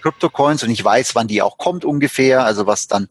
Kryptocoins 0.00 0.62
und 0.62 0.70
ich 0.70 0.84
weiß, 0.84 1.14
wann 1.14 1.28
die 1.28 1.42
auch 1.42 1.58
kommt 1.58 1.84
ungefähr, 1.84 2.44
also 2.44 2.66
was 2.66 2.86
dann 2.86 3.08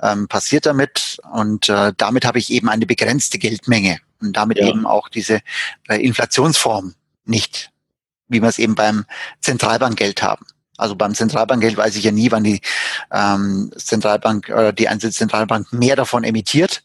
ähm, 0.00 0.28
passiert 0.28 0.66
damit. 0.66 1.18
Und 1.32 1.68
äh, 1.68 1.92
damit 1.96 2.24
habe 2.24 2.38
ich 2.38 2.50
eben 2.50 2.68
eine 2.68 2.86
begrenzte 2.86 3.38
Geldmenge 3.38 3.98
und 4.20 4.36
damit 4.36 4.58
ja. 4.58 4.66
eben 4.66 4.86
auch 4.86 5.08
diese 5.08 5.40
äh, 5.88 6.02
Inflationsform 6.02 6.94
nicht, 7.24 7.70
wie 8.28 8.40
wir 8.40 8.48
es 8.48 8.58
eben 8.58 8.74
beim 8.74 9.04
Zentralbankgeld 9.40 10.22
haben. 10.22 10.46
Also 10.78 10.94
beim 10.94 11.14
Zentralbankgeld 11.14 11.76
weiß 11.76 11.96
ich 11.96 12.04
ja 12.04 12.12
nie, 12.12 12.30
wann 12.30 12.44
die 12.44 12.60
ähm, 13.12 13.72
Zentralbank 13.76 14.48
oder 14.48 14.72
die 14.72 14.88
einzelne 14.88 15.12
Zentralbank 15.12 15.72
mehr 15.72 15.96
davon 15.96 16.22
emittiert. 16.22 16.84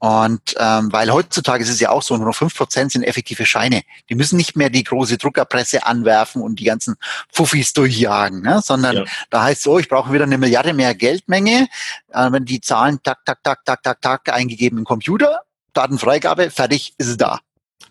Und 0.00 0.54
ähm, 0.58 0.92
weil 0.92 1.12
heutzutage 1.12 1.62
ist 1.64 1.70
es 1.70 1.80
ja 1.80 1.90
auch 1.90 2.02
so, 2.02 2.16
nur 2.16 2.26
noch 2.26 2.34
fünf 2.34 2.54
Prozent 2.56 2.92
sind 2.92 3.02
effektive 3.02 3.44
Scheine. 3.46 3.82
Die 4.08 4.14
müssen 4.14 4.36
nicht 4.36 4.56
mehr 4.56 4.70
die 4.70 4.84
große 4.84 5.18
Druckerpresse 5.18 5.84
anwerfen 5.84 6.40
und 6.40 6.60
die 6.60 6.64
ganzen 6.64 6.96
Fuffis 7.32 7.72
durchjagen, 7.72 8.42
ne? 8.42 8.60
sondern 8.62 8.98
ja. 8.98 9.04
da 9.30 9.42
heißt 9.42 9.62
so, 9.62 9.78
ich 9.78 9.88
brauche 9.88 10.12
wieder 10.12 10.24
eine 10.24 10.38
Milliarde 10.38 10.72
mehr 10.72 10.94
Geldmenge. 10.94 11.68
Äh, 12.12 12.30
wenn 12.30 12.44
die 12.44 12.60
Zahlen 12.60 13.02
tak, 13.02 13.24
tak, 13.24 13.42
tak, 13.42 13.64
tak, 13.64 13.82
tak, 13.82 14.00
tak 14.00 14.32
eingegeben 14.32 14.78
im 14.78 14.84
Computer, 14.84 15.40
Datenfreigabe, 15.72 16.50
fertig, 16.50 16.94
ist 16.98 17.08
es 17.08 17.16
da. 17.16 17.40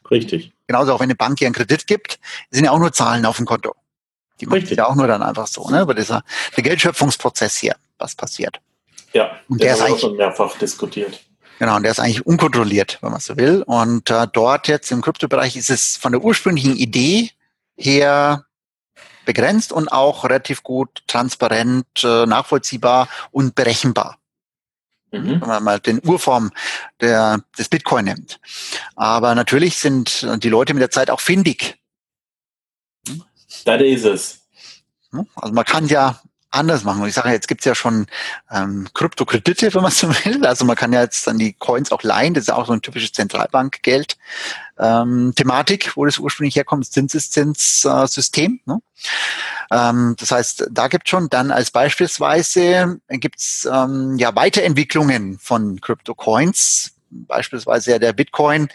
Richtig. 0.09 0.53
Genauso 0.67 0.93
auch 0.93 0.99
wenn 1.01 1.07
eine 1.07 1.15
Bank 1.15 1.39
hier 1.39 1.47
einen 1.47 1.55
Kredit 1.55 1.87
gibt, 1.87 2.19
sind 2.51 2.63
ja 2.63 2.71
auch 2.71 2.79
nur 2.79 2.93
Zahlen 2.93 3.25
auf 3.25 3.35
dem 3.35 3.45
Konto. 3.45 3.75
Die 4.39 4.45
macht 4.45 4.57
Richtig. 4.57 4.77
ja 4.77 4.87
auch 4.87 4.95
nur 4.95 5.07
dann 5.07 5.23
einfach 5.23 5.47
so, 5.47 5.69
ne? 5.69 5.81
Über 5.81 5.93
dieser 5.93 6.23
der 6.55 6.63
Geldschöpfungsprozess 6.63 7.57
hier, 7.57 7.75
was 7.97 8.15
passiert. 8.15 8.59
Ja, 9.13 9.31
und 9.49 9.61
der, 9.61 9.75
der 9.75 9.85
ist 9.85 9.91
auch 9.91 9.99
schon 9.99 10.15
mehrfach 10.15 10.57
diskutiert. 10.57 11.19
Genau, 11.59 11.75
und 11.75 11.83
der 11.83 11.91
ist 11.91 11.99
eigentlich 11.99 12.25
unkontrolliert, 12.25 12.99
wenn 13.01 13.11
man 13.11 13.19
so 13.19 13.35
will. 13.37 13.63
Und 13.63 14.09
äh, 14.09 14.27
dort 14.31 14.67
jetzt 14.67 14.91
im 14.91 15.01
Kryptobereich 15.01 15.55
ist 15.55 15.69
es 15.69 15.97
von 15.97 16.11
der 16.11 16.23
ursprünglichen 16.23 16.75
Idee 16.75 17.31
her 17.75 18.45
begrenzt 19.25 19.71
und 19.71 19.91
auch 19.91 20.23
relativ 20.23 20.63
gut 20.63 21.03
transparent, 21.07 21.85
äh, 22.03 22.25
nachvollziehbar 22.25 23.09
und 23.31 23.55
berechenbar. 23.55 24.17
Mhm. 25.11 25.41
Wenn 25.41 25.47
man 25.47 25.63
mal 25.63 25.79
den 25.79 26.01
Urform 26.03 26.51
der, 27.01 27.41
des 27.57 27.69
Bitcoin 27.69 28.05
nimmt. 28.05 28.39
Aber 28.95 29.35
natürlich 29.35 29.77
sind 29.77 30.27
die 30.43 30.49
Leute 30.49 30.73
mit 30.73 30.81
der 30.81 30.91
Zeit 30.91 31.09
auch 31.09 31.21
findig. 31.21 31.79
Das 33.65 33.81
ist 33.81 34.05
es. 34.05 34.41
Also 35.35 35.53
man 35.53 35.65
kann 35.65 35.87
ja 35.87 36.21
anders 36.51 36.83
machen. 36.83 37.01
Und 37.01 37.09
ich 37.09 37.13
sage, 37.13 37.29
jetzt 37.29 37.47
gibt's 37.47 37.65
ja 37.65 37.75
schon 37.75 38.07
ähm, 38.51 38.87
Kryptokredite, 38.93 39.73
wenn 39.73 39.81
man 39.81 39.91
so 39.91 40.09
will. 40.25 40.45
Also 40.45 40.65
man 40.65 40.75
kann 40.75 40.93
ja 40.93 41.01
jetzt 41.01 41.27
dann 41.27 41.37
die 41.37 41.53
Coins 41.53 41.91
auch 41.91 42.03
leihen. 42.03 42.33
Das 42.33 42.43
ist 42.43 42.49
auch 42.49 42.67
so 42.67 42.73
ein 42.73 42.81
typisches 42.81 43.11
Zentralbankgeld. 43.11 44.17
Ähm, 44.79 45.33
Thematik, 45.35 45.95
wo 45.95 46.05
das 46.05 46.19
ursprünglich 46.19 46.55
herkommt, 46.55 46.85
Zinseszinssystem. 46.85 48.59
Äh, 48.65 48.69
ne? 48.69 48.81
ähm, 49.71 50.15
das 50.19 50.31
heißt, 50.31 50.67
da 50.71 50.87
gibt 50.87 51.09
schon 51.09 51.29
dann 51.29 51.51
als 51.51 51.71
beispielsweise 51.71 52.99
gibt's 53.09 53.67
ähm, 53.71 54.17
ja 54.17 54.35
Weiterentwicklungen 54.35 55.39
von 55.39 55.81
Kryptocoins. 55.81 56.93
Beispielsweise 57.09 57.91
ja 57.91 57.99
der 57.99 58.13
Bitcoin 58.13 58.69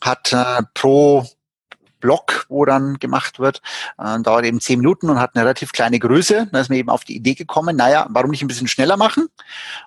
hat 0.00 0.32
äh, 0.32 0.62
pro 0.74 1.26
Block, 2.02 2.44
wo 2.50 2.66
dann 2.66 2.98
gemacht 2.98 3.38
wird, 3.38 3.62
äh, 3.96 4.20
dauert 4.20 4.44
eben 4.44 4.60
zehn 4.60 4.80
Minuten 4.80 5.08
und 5.08 5.18
hat 5.18 5.34
eine 5.34 5.44
relativ 5.44 5.72
kleine 5.72 5.98
Größe. 5.98 6.48
Da 6.52 6.60
ist 6.60 6.68
mir 6.68 6.76
eben 6.76 6.90
auf 6.90 7.04
die 7.04 7.16
Idee 7.16 7.34
gekommen, 7.34 7.76
naja, 7.76 8.06
warum 8.10 8.30
nicht 8.30 8.42
ein 8.42 8.48
bisschen 8.48 8.68
schneller 8.68 8.98
machen 8.98 9.28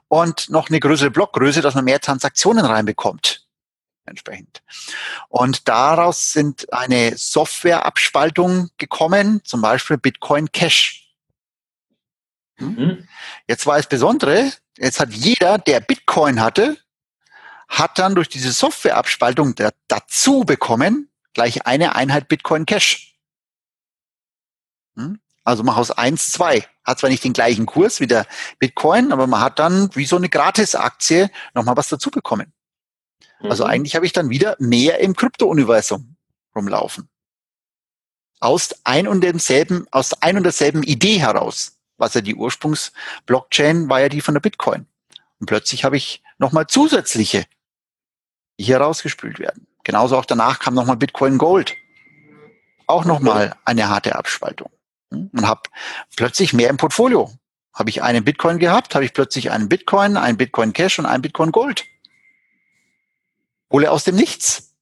und 0.08 0.50
noch 0.50 0.70
eine 0.70 0.80
größere 0.80 1.12
Blockgröße, 1.12 1.62
dass 1.62 1.76
man 1.76 1.86
mehr 1.86 2.00
Transaktionen 2.00 2.66
reinbekommt 2.66 3.46
entsprechend. 4.08 4.62
Und 5.30 5.68
daraus 5.68 6.32
sind 6.32 6.72
eine 6.72 7.18
Softwareabspaltung 7.18 8.70
gekommen, 8.78 9.42
zum 9.44 9.62
Beispiel 9.62 9.98
Bitcoin 9.98 10.52
Cash. 10.52 11.12
Hm? 12.58 12.76
Mhm. 12.76 13.08
Jetzt 13.48 13.66
war 13.66 13.78
es 13.78 13.88
Besondere, 13.88 14.52
jetzt 14.78 15.00
hat 15.00 15.12
jeder, 15.12 15.58
der 15.58 15.80
Bitcoin 15.80 16.42
hatte, 16.42 16.78
hat 17.68 17.98
dann 18.00 18.16
durch 18.16 18.30
diese 18.30 18.52
Softwareabspaltung 18.52 19.56
dazu 19.88 20.42
bekommen, 20.42 21.10
gleich 21.36 21.68
eine 21.68 21.96
Einheit 21.96 22.28
Bitcoin 22.28 22.66
Cash. 22.66 23.16
Hm? 24.96 25.20
Also 25.44 25.64
mach 25.64 25.78
aus 25.78 25.92
eins 25.92 26.32
zwei. 26.32 26.68
Hat 26.84 27.00
zwar 27.00 27.12
nicht 27.12 27.24
den 27.24 27.34
gleichen 27.34 27.68
Kurs 27.68 28.00
wie 28.00 28.08
der 28.08 28.26
Bitcoin, 28.58 29.12
aber 29.12 29.28
man 29.28 29.42
hat 29.42 29.60
dann 29.60 29.96
wie 29.96 30.06
so 30.06 30.16
eine 30.16 30.30
Gratis-Aktie 30.30 31.30
nochmal 31.54 31.78
was 31.78 31.90
dazu 31.90 32.10
bekommen. 32.10 32.52
Also 33.40 33.46
mhm. 33.46 33.52
Also 33.52 33.66
eigentlich 33.66 33.96
habe 33.96 34.08
ich 34.08 34.14
dann 34.14 34.30
wieder 34.30 34.56
mehr 34.60 35.00
im 35.00 35.16
Krypto-Universum 35.16 36.16
rumlaufen. 36.56 37.10
Aus 38.40 38.76
ein 38.84 39.08
und 39.08 39.22
demselben, 39.22 39.88
aus 39.92 40.14
ein 40.22 40.38
und 40.38 40.44
derselben 40.44 40.84
Idee 40.84 41.20
heraus. 41.20 41.78
Was 41.98 42.14
ja 42.14 42.22
die 42.22 42.36
Ursprungs-Blockchain 42.36 43.88
war 43.88 44.02
ja 44.02 44.10
die 44.10 44.22
von 44.22 44.34
der 44.34 44.42
Bitcoin. 44.42 44.88
Und 45.40 45.46
plötzlich 45.46 45.84
habe 45.86 45.98
ich 45.98 46.24
nochmal 46.38 46.68
zusätzliche, 46.68 47.46
die 48.60 48.66
hier 48.66 48.78
rausgespült 48.78 49.40
werden. 49.40 49.68
Genauso 49.86 50.18
auch 50.18 50.26
danach 50.26 50.60
kam 50.60 50.74
nochmal 50.74 50.98
Bitcoin 50.98 51.38
Gold. 51.38 51.76
Auch 52.88 53.06
nochmal 53.06 53.56
eine 53.64 53.88
harte 53.88 54.16
Abspaltung. 54.16 54.70
Und 55.10 55.48
habe 55.48 55.62
plötzlich 56.18 56.54
mehr 56.54 56.70
im 56.70 56.78
Portfolio. 56.78 57.32
Habe 57.72 57.92
ich 57.92 58.02
einen 58.02 58.26
Bitcoin 58.26 58.58
gehabt, 58.58 58.96
habe 58.96 59.06
ich 59.06 59.14
plötzlich 59.14 59.52
einen 59.52 59.70
Bitcoin, 59.70 60.18
einen 60.18 60.38
Bitcoin 60.38 60.74
Cash 60.74 60.98
und 61.00 61.06
einen 61.06 61.22
Bitcoin 61.22 61.52
Gold. 61.52 61.86
Hole 63.72 63.92
aus 63.92 64.04
dem 64.04 64.16
Nichts. 64.16 64.74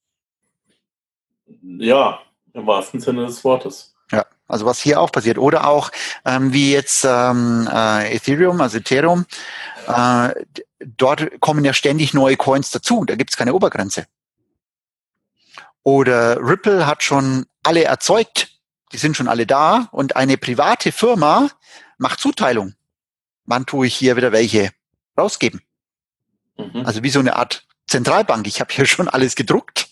Ja, 1.62 2.20
im 2.54 2.66
wahrsten 2.66 3.00
Sinne 3.00 3.26
des 3.26 3.44
Wortes. 3.44 3.94
Ja, 4.10 4.24
also 4.48 4.64
was 4.64 4.80
hier 4.80 5.00
auch 5.00 5.12
passiert. 5.12 5.36
Oder 5.36 5.66
auch 5.66 5.90
ähm, 6.24 6.52
wie 6.52 6.72
jetzt 6.72 7.04
ähm, 7.04 7.68
äh, 7.70 8.14
Ethereum, 8.14 8.60
also 8.60 8.78
Ethereum, 8.78 9.26
äh, 9.86 10.30
dort 10.78 11.40
kommen 11.40 11.64
ja 11.64 11.74
ständig 11.74 12.14
neue 12.14 12.36
Coins 12.36 12.70
dazu. 12.70 13.04
Da 13.04 13.16
gibt 13.16 13.30
es 13.30 13.36
keine 13.36 13.52
Obergrenze. 13.52 14.06
Oder 15.84 16.38
Ripple 16.40 16.86
hat 16.86 17.02
schon 17.02 17.46
alle 17.62 17.84
erzeugt, 17.84 18.48
die 18.92 18.98
sind 18.98 19.16
schon 19.16 19.28
alle 19.28 19.46
da 19.46 19.88
und 19.92 20.16
eine 20.16 20.38
private 20.38 20.90
Firma 20.92 21.48
macht 21.98 22.18
Zuteilung. 22.18 22.74
Wann 23.44 23.66
tue 23.66 23.86
ich 23.86 23.94
hier 23.94 24.16
wieder 24.16 24.32
welche 24.32 24.70
rausgeben? 25.16 25.60
Mhm. 26.56 26.84
Also 26.86 27.02
wie 27.02 27.10
so 27.10 27.20
eine 27.20 27.36
Art 27.36 27.66
Zentralbank. 27.86 28.46
Ich 28.46 28.60
habe 28.60 28.72
hier 28.72 28.86
schon 28.86 29.08
alles 29.08 29.36
gedruckt. 29.36 29.88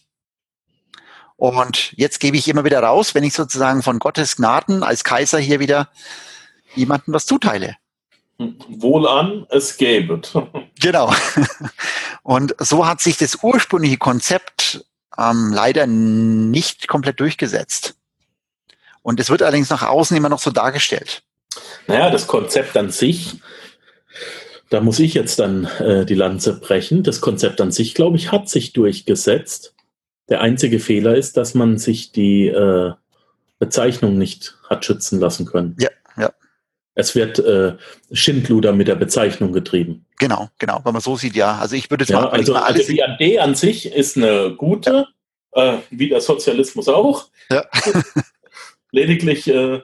Und 1.36 1.92
jetzt 1.96 2.20
gebe 2.20 2.36
ich 2.36 2.48
immer 2.48 2.64
wieder 2.64 2.82
raus, 2.82 3.14
wenn 3.14 3.24
ich 3.24 3.34
sozusagen 3.34 3.82
von 3.82 3.98
Gottes 3.98 4.36
Gnaden 4.36 4.82
als 4.82 5.04
Kaiser 5.04 5.38
hier 5.38 5.60
wieder 5.60 5.90
jemandem 6.74 7.12
was 7.12 7.26
zuteile. 7.26 7.76
Wohlan, 8.38 9.46
es 9.50 9.76
gäbe. 9.76 10.22
genau. 10.80 11.12
Und 12.22 12.54
so 12.58 12.86
hat 12.86 13.00
sich 13.00 13.18
das 13.18 13.38
ursprüngliche 13.42 13.98
Konzept 13.98 14.84
ähm, 15.18 15.52
leider 15.52 15.86
nicht 15.86 16.88
komplett 16.88 17.20
durchgesetzt. 17.20 17.94
Und 19.02 19.20
es 19.20 19.30
wird 19.30 19.42
allerdings 19.42 19.70
nach 19.70 19.82
außen 19.82 20.16
immer 20.16 20.28
noch 20.28 20.38
so 20.38 20.50
dargestellt. 20.50 21.22
Naja, 21.86 22.10
das 22.10 22.26
Konzept 22.26 22.76
an 22.76 22.90
sich, 22.90 23.40
da 24.70 24.80
muss 24.80 24.98
ich 25.00 25.14
jetzt 25.14 25.38
dann 25.38 25.66
äh, 25.80 26.06
die 26.06 26.14
Lanze 26.14 26.58
brechen. 26.58 27.02
Das 27.02 27.20
Konzept 27.20 27.60
an 27.60 27.72
sich, 27.72 27.94
glaube 27.94 28.16
ich, 28.16 28.32
hat 28.32 28.48
sich 28.48 28.72
durchgesetzt. 28.72 29.74
Der 30.28 30.40
einzige 30.40 30.78
Fehler 30.78 31.14
ist, 31.16 31.36
dass 31.36 31.54
man 31.54 31.78
sich 31.78 32.12
die 32.12 32.46
äh, 32.46 32.92
Bezeichnung 33.58 34.16
nicht 34.16 34.56
hat 34.70 34.84
schützen 34.84 35.20
lassen 35.20 35.46
können. 35.46 35.76
Ja, 35.78 35.90
ja. 36.16 36.32
Es 36.94 37.14
wird 37.14 37.38
äh, 37.38 37.76
Schindluder 38.12 38.72
mit 38.72 38.88
der 38.88 38.96
Bezeichnung 38.96 39.52
getrieben. 39.52 40.06
Genau, 40.18 40.50
genau. 40.58 40.80
Wenn 40.84 40.92
man 40.92 41.00
so 41.02 41.16
sieht, 41.16 41.34
ja. 41.34 41.58
Also 41.58 41.74
ich 41.74 41.90
würde 41.90 42.02
jetzt 42.02 42.10
ja, 42.10 42.20
mal, 42.20 42.28
also, 42.28 42.52
mal 42.52 42.62
alles. 42.62 42.82
Also 42.82 42.92
die 42.92 43.00
Idee 43.00 43.38
an 43.38 43.54
sich 43.54 43.92
ist 43.92 44.16
eine 44.16 44.54
gute, 44.54 45.08
ja. 45.56 45.74
äh, 45.74 45.78
wie 45.90 46.08
der 46.08 46.20
Sozialismus 46.20 46.88
auch. 46.88 47.28
Ja. 47.50 47.64
Lediglich 48.90 49.48
äh, 49.48 49.80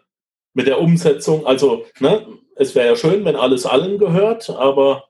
mit 0.52 0.66
der 0.66 0.80
Umsetzung, 0.80 1.46
also 1.46 1.86
ne, 2.00 2.26
es 2.56 2.74
wäre 2.74 2.88
ja 2.88 2.96
schön, 2.96 3.24
wenn 3.24 3.36
alles 3.36 3.64
allen 3.64 3.98
gehört, 3.98 4.50
aber 4.50 5.08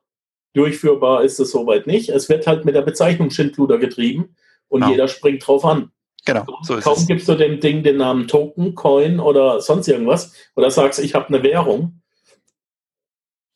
durchführbar 0.54 1.24
ist 1.24 1.40
es 1.40 1.50
soweit 1.50 1.86
nicht. 1.86 2.10
Es 2.10 2.28
wird 2.28 2.46
halt 2.46 2.64
mit 2.64 2.74
der 2.74 2.82
Bezeichnung 2.82 3.30
Schindluder 3.30 3.78
getrieben 3.78 4.36
und 4.68 4.80
genau. 4.80 4.92
jeder 4.92 5.08
springt 5.08 5.46
drauf 5.46 5.64
an. 5.64 5.90
Genau, 6.24 6.44
so 6.62 6.76
ist 6.76 6.84
Kaum 6.84 6.98
es. 6.98 7.06
gibst 7.06 7.28
du 7.28 7.34
dem 7.34 7.60
Ding 7.60 7.82
den 7.82 7.96
Namen 7.96 8.28
Token, 8.28 8.74
Coin 8.74 9.18
oder 9.20 9.60
sonst 9.60 9.88
irgendwas 9.88 10.32
oder 10.56 10.70
sagst, 10.70 10.98
ich 10.98 11.14
habe 11.14 11.28
eine 11.28 11.42
Währung 11.42 12.02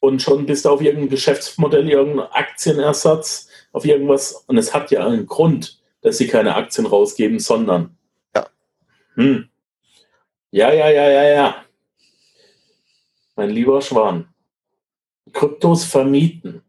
und 0.00 0.22
schon 0.22 0.46
bist 0.46 0.64
du 0.64 0.70
auf 0.70 0.80
irgendein 0.80 1.10
Geschäftsmodell, 1.10 1.88
irgendeinen 1.88 2.32
Aktienersatz, 2.32 3.48
auf 3.72 3.84
irgendwas 3.84 4.44
und 4.46 4.56
es 4.56 4.72
hat 4.72 4.90
ja 4.90 5.06
einen 5.06 5.26
Grund, 5.26 5.80
dass 6.00 6.18
sie 6.18 6.28
keine 6.28 6.54
Aktien 6.54 6.86
rausgeben, 6.86 7.38
sondern 7.40 7.96
ja. 8.34 8.46
Hm. 9.14 9.48
Ja, 10.50 10.72
ja, 10.72 10.90
ja, 10.90 11.10
ja, 11.10 11.24
ja. 11.24 11.64
Mein 13.36 13.50
lieber 13.50 13.80
Schwan. 13.80 14.28
Kryptos 15.32 15.84
vermieten. 15.84 16.62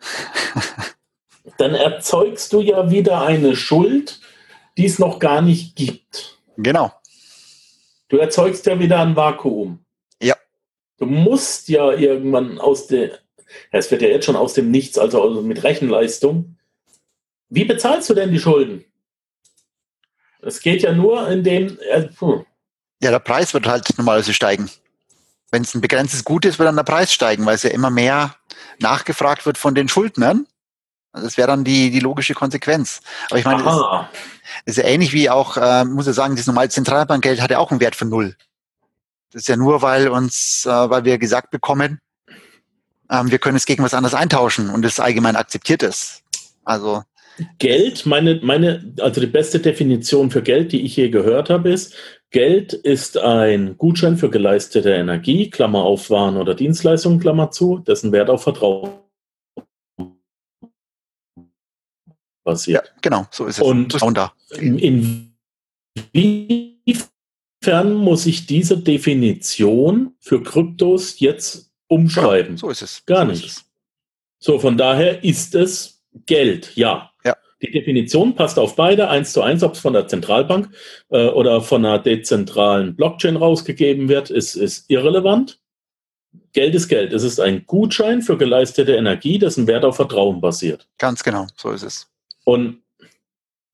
Dann 1.58 1.74
erzeugst 1.74 2.52
du 2.52 2.60
ja 2.60 2.90
wieder 2.90 3.22
eine 3.22 3.56
Schuld, 3.56 4.20
die 4.80 4.86
es 4.86 4.98
noch 4.98 5.18
gar 5.18 5.42
nicht 5.42 5.76
gibt. 5.76 6.38
Genau. 6.56 6.90
Du 8.08 8.16
erzeugst 8.16 8.64
ja 8.64 8.78
wieder 8.78 9.00
ein 9.00 9.14
Vakuum. 9.14 9.84
Ja. 10.22 10.34
Du 10.96 11.04
musst 11.04 11.68
ja 11.68 11.92
irgendwann 11.92 12.58
aus 12.58 12.86
der, 12.86 13.18
es 13.72 13.90
wird 13.90 14.00
ja 14.00 14.08
jetzt 14.08 14.24
schon 14.24 14.36
aus 14.36 14.54
dem 14.54 14.70
Nichts, 14.70 14.96
also, 14.96 15.22
also 15.22 15.42
mit 15.42 15.62
Rechenleistung. 15.64 16.56
Wie 17.50 17.66
bezahlst 17.66 18.08
du 18.08 18.14
denn 18.14 18.32
die 18.32 18.38
Schulden? 18.38 18.86
Es 20.40 20.62
geht 20.62 20.80
ja 20.80 20.92
nur 20.92 21.28
in 21.28 21.44
dem. 21.44 21.78
Äh, 21.80 22.08
ja, 23.02 23.10
der 23.10 23.18
Preis 23.18 23.52
wird 23.52 23.66
halt 23.66 23.86
normalerweise 23.98 24.32
steigen. 24.32 24.70
Wenn 25.50 25.62
es 25.62 25.74
ein 25.74 25.82
begrenztes 25.82 26.24
Gut 26.24 26.46
ist, 26.46 26.58
wird 26.58 26.68
dann 26.68 26.76
der 26.76 26.84
Preis 26.84 27.12
steigen, 27.12 27.44
weil 27.44 27.56
es 27.56 27.64
ja 27.64 27.70
immer 27.70 27.90
mehr 27.90 28.34
nachgefragt 28.78 29.44
wird 29.44 29.58
von 29.58 29.74
den 29.74 29.88
Schuldnern. 29.88 30.46
Also 31.12 31.26
das 31.26 31.36
wäre 31.36 31.48
dann 31.48 31.64
die, 31.64 31.90
die 31.90 32.00
logische 32.00 32.34
Konsequenz. 32.34 33.00
Aber 33.28 33.38
ich 33.38 33.44
meine, 33.44 33.64
das 33.64 33.76
ist 34.64 34.78
ja 34.78 34.84
ähnlich 34.84 35.12
wie 35.12 35.28
auch, 35.28 35.56
äh, 35.56 35.84
muss 35.84 36.06
ich 36.06 36.14
sagen, 36.14 36.36
das 36.36 36.46
normale 36.46 36.68
Zentralbankgeld 36.68 37.40
hat 37.40 37.50
ja 37.50 37.58
auch 37.58 37.70
einen 37.70 37.80
Wert 37.80 37.96
von 37.96 38.08
null. 38.08 38.36
Das 39.32 39.42
ist 39.42 39.48
ja 39.48 39.56
nur, 39.56 39.82
weil 39.82 40.08
uns, 40.08 40.64
äh, 40.66 40.70
weil 40.70 41.04
wir 41.04 41.18
gesagt 41.18 41.50
bekommen, 41.50 42.00
ähm, 43.10 43.30
wir 43.30 43.38
können 43.38 43.56
es 43.56 43.66
gegen 43.66 43.82
was 43.82 43.94
anderes 43.94 44.14
eintauschen 44.14 44.70
und 44.70 44.84
es 44.84 45.00
allgemein 45.00 45.36
akzeptiert 45.36 45.82
ist. 45.82 46.22
Also 46.64 47.02
Geld, 47.58 48.06
meine, 48.06 48.38
meine, 48.42 48.92
also 49.00 49.20
die 49.20 49.26
beste 49.26 49.60
Definition 49.60 50.30
für 50.30 50.42
Geld, 50.42 50.72
die 50.72 50.84
ich 50.84 50.96
je 50.96 51.08
gehört 51.10 51.50
habe, 51.50 51.70
ist, 51.70 51.94
Geld 52.30 52.72
ist 52.72 53.18
ein 53.18 53.76
Gutschein 53.78 54.16
für 54.16 54.30
geleistete 54.30 54.92
Energie, 54.92 55.50
Klammer 55.50 55.82
auf 55.82 56.10
Waren 56.10 56.36
oder 56.36 56.54
Dienstleistungen, 56.54 57.18
Klammer 57.18 57.50
zu, 57.50 57.78
dessen 57.78 58.12
Wert 58.12 58.30
auf 58.30 58.42
Vertrauen 58.42 58.90
basiert. 62.50 62.86
Ja, 62.86 62.92
genau, 63.00 63.26
so 63.30 63.46
ist 63.46 63.58
es. 63.58 63.62
Und 63.62 63.96
inwiefern 66.12 67.94
muss 67.94 68.26
ich 68.26 68.46
diese 68.46 68.78
Definition 68.78 70.14
für 70.20 70.42
Kryptos 70.42 71.20
jetzt 71.20 71.70
umschreiben? 71.88 72.56
Genau, 72.56 72.58
so 72.58 72.70
ist 72.70 72.82
es. 72.82 73.04
Gar 73.06 73.26
so 73.26 73.32
nicht. 73.32 73.64
So, 74.38 74.58
von 74.58 74.76
daher 74.76 75.22
ist 75.22 75.54
es 75.54 76.02
Geld, 76.26 76.74
ja. 76.76 77.10
Die 77.62 77.70
Definition 77.70 78.34
passt 78.34 78.58
auf 78.58 78.74
beide, 78.76 79.08
eins 79.10 79.32
zu 79.32 79.42
eins, 79.42 79.62
ob 79.62 79.74
es 79.74 79.80
von 79.80 79.92
der 79.92 80.08
Zentralbank 80.08 80.70
äh, 81.10 81.26
oder 81.26 81.60
von 81.60 81.84
einer 81.84 81.98
dezentralen 81.98 82.96
Blockchain 82.96 83.36
rausgegeben 83.36 84.08
wird, 84.08 84.30
ist, 84.30 84.54
ist 84.54 84.90
irrelevant. 84.90 85.60
Geld 86.52 86.74
ist 86.74 86.88
Geld. 86.88 87.12
Es 87.12 87.22
ist 87.22 87.38
ein 87.38 87.66
Gutschein 87.66 88.22
für 88.22 88.38
geleistete 88.38 88.96
Energie, 88.96 89.38
dessen 89.38 89.66
Wert 89.66 89.84
auf 89.84 89.96
Vertrauen 89.96 90.40
basiert. 90.40 90.88
Ganz 90.98 91.22
genau, 91.22 91.46
so 91.56 91.70
ist 91.70 91.82
es. 91.82 92.08
Und 92.44 92.82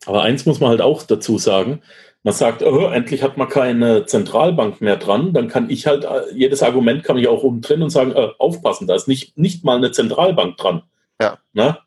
aber 0.07 0.23
eins 0.23 0.47
muss 0.47 0.61
man 0.61 0.71
halt 0.71 0.81
auch 0.81 1.03
dazu 1.03 1.37
sagen, 1.37 1.83
man 2.23 2.35
sagt, 2.35 2.63
oh, 2.63 2.89
endlich 2.89 3.23
hat 3.23 3.37
man 3.37 3.49
keine 3.49 4.07
Zentralbank 4.07 4.81
mehr 4.81 4.97
dran, 4.97 5.33
dann 5.33 5.49
kann 5.49 5.69
ich 5.71 5.87
halt, 5.87 6.05
äh, 6.05 6.23
jedes 6.33 6.63
Argument 6.63 7.05
kann 7.05 7.19
ich 7.19 7.29
auch 7.29 7.43
umdrehen 7.43 7.83
und 7.83 7.91
sagen, 7.91 8.13
äh, 8.13 8.31
aufpassen, 8.39 8.87
da 8.87 8.95
ist 8.95 9.09
nicht, 9.09 9.37
nicht 9.37 9.65
mal 9.65 9.77
eine 9.77 9.93
Zentralbank 9.93 10.57
dran. 10.57 10.83
Ja. 11.21 11.39
Ne? 11.53 11.79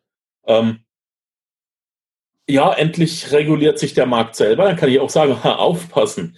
Ähm, 0.48 0.80
ja, 2.48 2.74
endlich 2.74 3.32
reguliert 3.32 3.80
sich 3.80 3.94
der 3.94 4.06
Markt 4.06 4.36
selber. 4.36 4.66
Dann 4.66 4.76
kann 4.76 4.90
ich 4.90 5.00
auch 5.00 5.10
sagen, 5.10 5.38
ha, 5.44 5.56
aufpassen. 5.56 6.38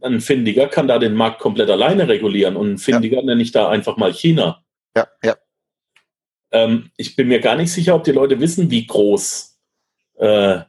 Ein 0.00 0.20
Findiger 0.20 0.68
kann 0.68 0.88
da 0.88 0.98
den 0.98 1.14
Markt 1.14 1.40
komplett 1.40 1.68
alleine 1.68 2.08
regulieren 2.08 2.56
und 2.56 2.72
ein 2.72 2.78
Findiger 2.78 3.18
ja. 3.18 3.22
nenne 3.24 3.42
ich 3.42 3.52
da 3.52 3.68
einfach 3.68 3.96
mal 3.96 4.12
China. 4.12 4.64
Ja, 4.96 5.08
ja. 5.22 5.36
Ähm, 6.52 6.90
ich 6.96 7.16
bin 7.16 7.28
mir 7.28 7.40
gar 7.40 7.56
nicht 7.56 7.72
sicher, 7.72 7.94
ob 7.94 8.04
die 8.04 8.12
Leute 8.12 8.40
wissen, 8.40 8.70
wie 8.70 8.86
groß 8.86 9.51
äh, 10.16 10.60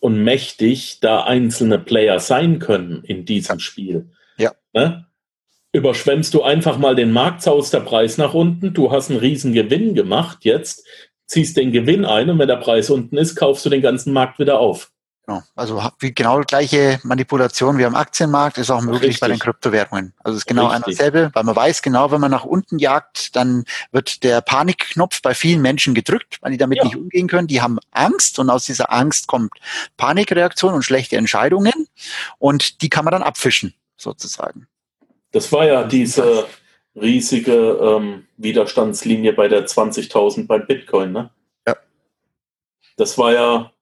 und 0.00 0.22
mächtig 0.22 1.00
da 1.00 1.24
einzelne 1.24 1.78
Player 1.78 2.20
sein 2.20 2.58
können 2.58 3.02
in 3.04 3.24
diesem. 3.24 3.58
Spiel. 3.58 4.10
Ja. 4.38 4.52
Ne? 4.72 5.06
Überschwemmst 5.72 6.32
du 6.32 6.42
einfach 6.42 6.78
mal 6.78 6.94
den 6.94 7.12
Markt, 7.12 7.42
zaust 7.42 7.72
der 7.74 7.80
Preis 7.80 8.18
nach 8.18 8.34
unten, 8.34 8.72
du 8.72 8.92
hast 8.92 9.10
einen 9.10 9.20
riesen 9.20 9.52
Gewinn 9.52 9.94
gemacht 9.94 10.44
jetzt, 10.44 10.86
ziehst 11.26 11.56
den 11.56 11.72
Gewinn 11.72 12.04
ein 12.04 12.30
und 12.30 12.38
wenn 12.38 12.48
der 12.48 12.56
Preis 12.56 12.88
unten 12.88 13.16
ist, 13.16 13.34
kaufst 13.34 13.66
du 13.66 13.70
den 13.70 13.82
ganzen 13.82 14.12
Markt 14.12 14.38
wieder 14.38 14.60
auf. 14.60 14.92
Genau. 15.26 15.42
Also 15.56 15.82
wie 15.98 16.14
genau 16.14 16.38
die 16.38 16.46
gleiche 16.46 17.00
Manipulation 17.02 17.78
wie 17.78 17.84
am 17.84 17.96
Aktienmarkt 17.96 18.58
ist 18.58 18.70
auch 18.70 18.80
möglich 18.80 19.02
Richtig. 19.02 19.20
bei 19.20 19.28
den 19.28 19.40
Kryptowährungen. 19.40 20.12
Also 20.22 20.36
es 20.36 20.42
ist 20.42 20.46
genau 20.46 20.68
Richtig. 20.68 20.96
dasselbe, 20.98 21.30
weil 21.32 21.42
man 21.42 21.56
weiß 21.56 21.82
genau, 21.82 22.12
wenn 22.12 22.20
man 22.20 22.30
nach 22.30 22.44
unten 22.44 22.78
jagt, 22.78 23.34
dann 23.34 23.64
wird 23.90 24.22
der 24.22 24.40
Panikknopf 24.40 25.22
bei 25.22 25.34
vielen 25.34 25.62
Menschen 25.62 25.94
gedrückt, 25.94 26.38
weil 26.42 26.52
die 26.52 26.58
damit 26.58 26.78
ja. 26.78 26.84
nicht 26.84 26.96
umgehen 26.96 27.26
können. 27.26 27.48
Die 27.48 27.60
haben 27.60 27.78
Angst 27.90 28.38
und 28.38 28.50
aus 28.50 28.66
dieser 28.66 28.92
Angst 28.92 29.26
kommt 29.26 29.50
Panikreaktion 29.96 30.74
und 30.74 30.84
schlechte 30.84 31.16
Entscheidungen 31.16 31.88
und 32.38 32.80
die 32.82 32.88
kann 32.88 33.04
man 33.04 33.10
dann 33.10 33.24
abfischen, 33.24 33.74
sozusagen. 33.96 34.68
Das 35.32 35.50
war 35.50 35.66
ja 35.66 35.82
diese 35.82 36.46
riesige 36.94 37.52
ähm, 37.52 38.26
Widerstandslinie 38.36 39.32
bei 39.32 39.48
der 39.48 39.66
20.000 39.66 40.46
beim 40.46 40.66
Bitcoin, 40.66 41.10
ne? 41.10 41.30
Ja. 41.66 41.76
Das 42.96 43.18
war 43.18 43.32
ja 43.32 43.72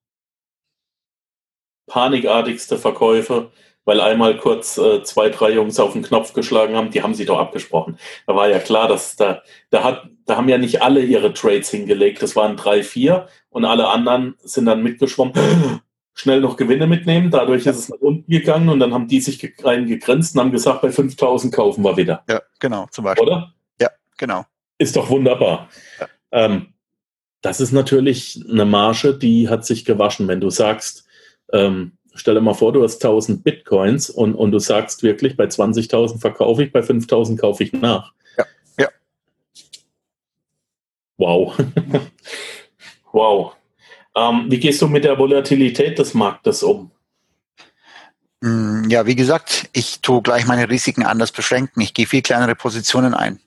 panikartigste 1.86 2.78
Verkäufe, 2.78 3.50
weil 3.84 4.00
einmal 4.00 4.36
kurz 4.38 4.78
äh, 4.78 5.02
zwei, 5.02 5.28
drei 5.28 5.52
Jungs 5.52 5.78
auf 5.78 5.92
den 5.92 6.02
Knopf 6.02 6.32
geschlagen 6.32 6.74
haben, 6.76 6.90
die 6.90 7.02
haben 7.02 7.14
sie 7.14 7.26
doch 7.26 7.38
abgesprochen. 7.38 7.98
Da 8.26 8.34
war 8.34 8.48
ja 8.48 8.58
klar, 8.58 8.88
dass 8.88 9.16
da, 9.16 9.42
da 9.70 9.84
hat, 9.84 10.08
da 10.24 10.36
haben 10.36 10.48
ja 10.48 10.58
nicht 10.58 10.82
alle 10.82 11.02
ihre 11.02 11.34
Trades 11.34 11.70
hingelegt. 11.70 12.22
Das 12.22 12.34
waren 12.36 12.56
drei, 12.56 12.82
vier 12.82 13.28
und 13.50 13.64
alle 13.64 13.88
anderen 13.88 14.34
sind 14.42 14.66
dann 14.66 14.82
mitgeschwommen 14.82 15.34
schnell 16.14 16.40
noch 16.40 16.56
Gewinne 16.56 16.86
mitnehmen. 16.86 17.30
Dadurch 17.30 17.66
ist 17.66 17.76
es 17.76 17.88
nach 17.88 17.98
unten 17.98 18.30
gegangen 18.30 18.68
und 18.68 18.80
dann 18.80 18.94
haben 18.94 19.08
die 19.08 19.20
sich 19.20 19.54
reingegrenzt 19.62 20.34
und 20.34 20.40
haben 20.40 20.52
gesagt, 20.52 20.80
bei 20.80 20.90
5000 20.90 21.52
kaufen 21.52 21.84
wir 21.84 21.96
wieder. 21.96 22.24
Ja, 22.28 22.40
genau, 22.60 22.86
zum 22.90 23.04
Beispiel. 23.04 23.26
Oder? 23.26 23.52
Ja, 23.80 23.90
genau. 24.16 24.46
Ist 24.78 24.96
doch 24.96 25.10
wunderbar. 25.10 25.68
Ja. 26.00 26.08
Ähm, 26.30 26.74
das 27.42 27.60
ist 27.60 27.72
natürlich 27.72 28.42
eine 28.48 28.64
Marge, 28.64 29.12
die 29.18 29.48
hat 29.50 29.66
sich 29.66 29.84
gewaschen. 29.84 30.28
Wenn 30.28 30.40
du 30.40 30.48
sagst, 30.48 31.06
ähm, 31.52 31.92
stell 32.14 32.34
dir 32.34 32.40
mal 32.40 32.54
vor, 32.54 32.72
du 32.72 32.82
hast 32.82 33.04
1000 33.04 33.44
Bitcoins 33.44 34.10
und, 34.10 34.34
und 34.34 34.52
du 34.52 34.58
sagst 34.58 35.02
wirklich, 35.02 35.36
bei 35.36 35.44
20.000 35.44 36.20
verkaufe 36.20 36.64
ich, 36.64 36.72
bei 36.72 36.82
5000 36.82 37.40
kaufe 37.40 37.64
ich 37.64 37.72
nach. 37.72 38.12
Ja, 38.36 38.44
ja. 38.78 38.88
Wow. 41.16 41.56
wow. 43.12 43.56
Ähm, 44.16 44.46
wie 44.48 44.58
gehst 44.58 44.80
du 44.80 44.88
mit 44.88 45.04
der 45.04 45.18
Volatilität 45.18 45.98
des 45.98 46.14
Marktes 46.14 46.62
um? 46.62 46.90
Mm, 48.40 48.88
ja, 48.88 49.06
wie 49.06 49.16
gesagt, 49.16 49.68
ich 49.72 50.00
tue 50.00 50.22
gleich 50.22 50.46
meine 50.46 50.68
Risiken 50.68 51.02
anders 51.02 51.32
beschränken. 51.32 51.80
Ich 51.80 51.94
gehe 51.94 52.06
viel 52.06 52.22
kleinere 52.22 52.54
Positionen 52.54 53.14
ein. 53.14 53.40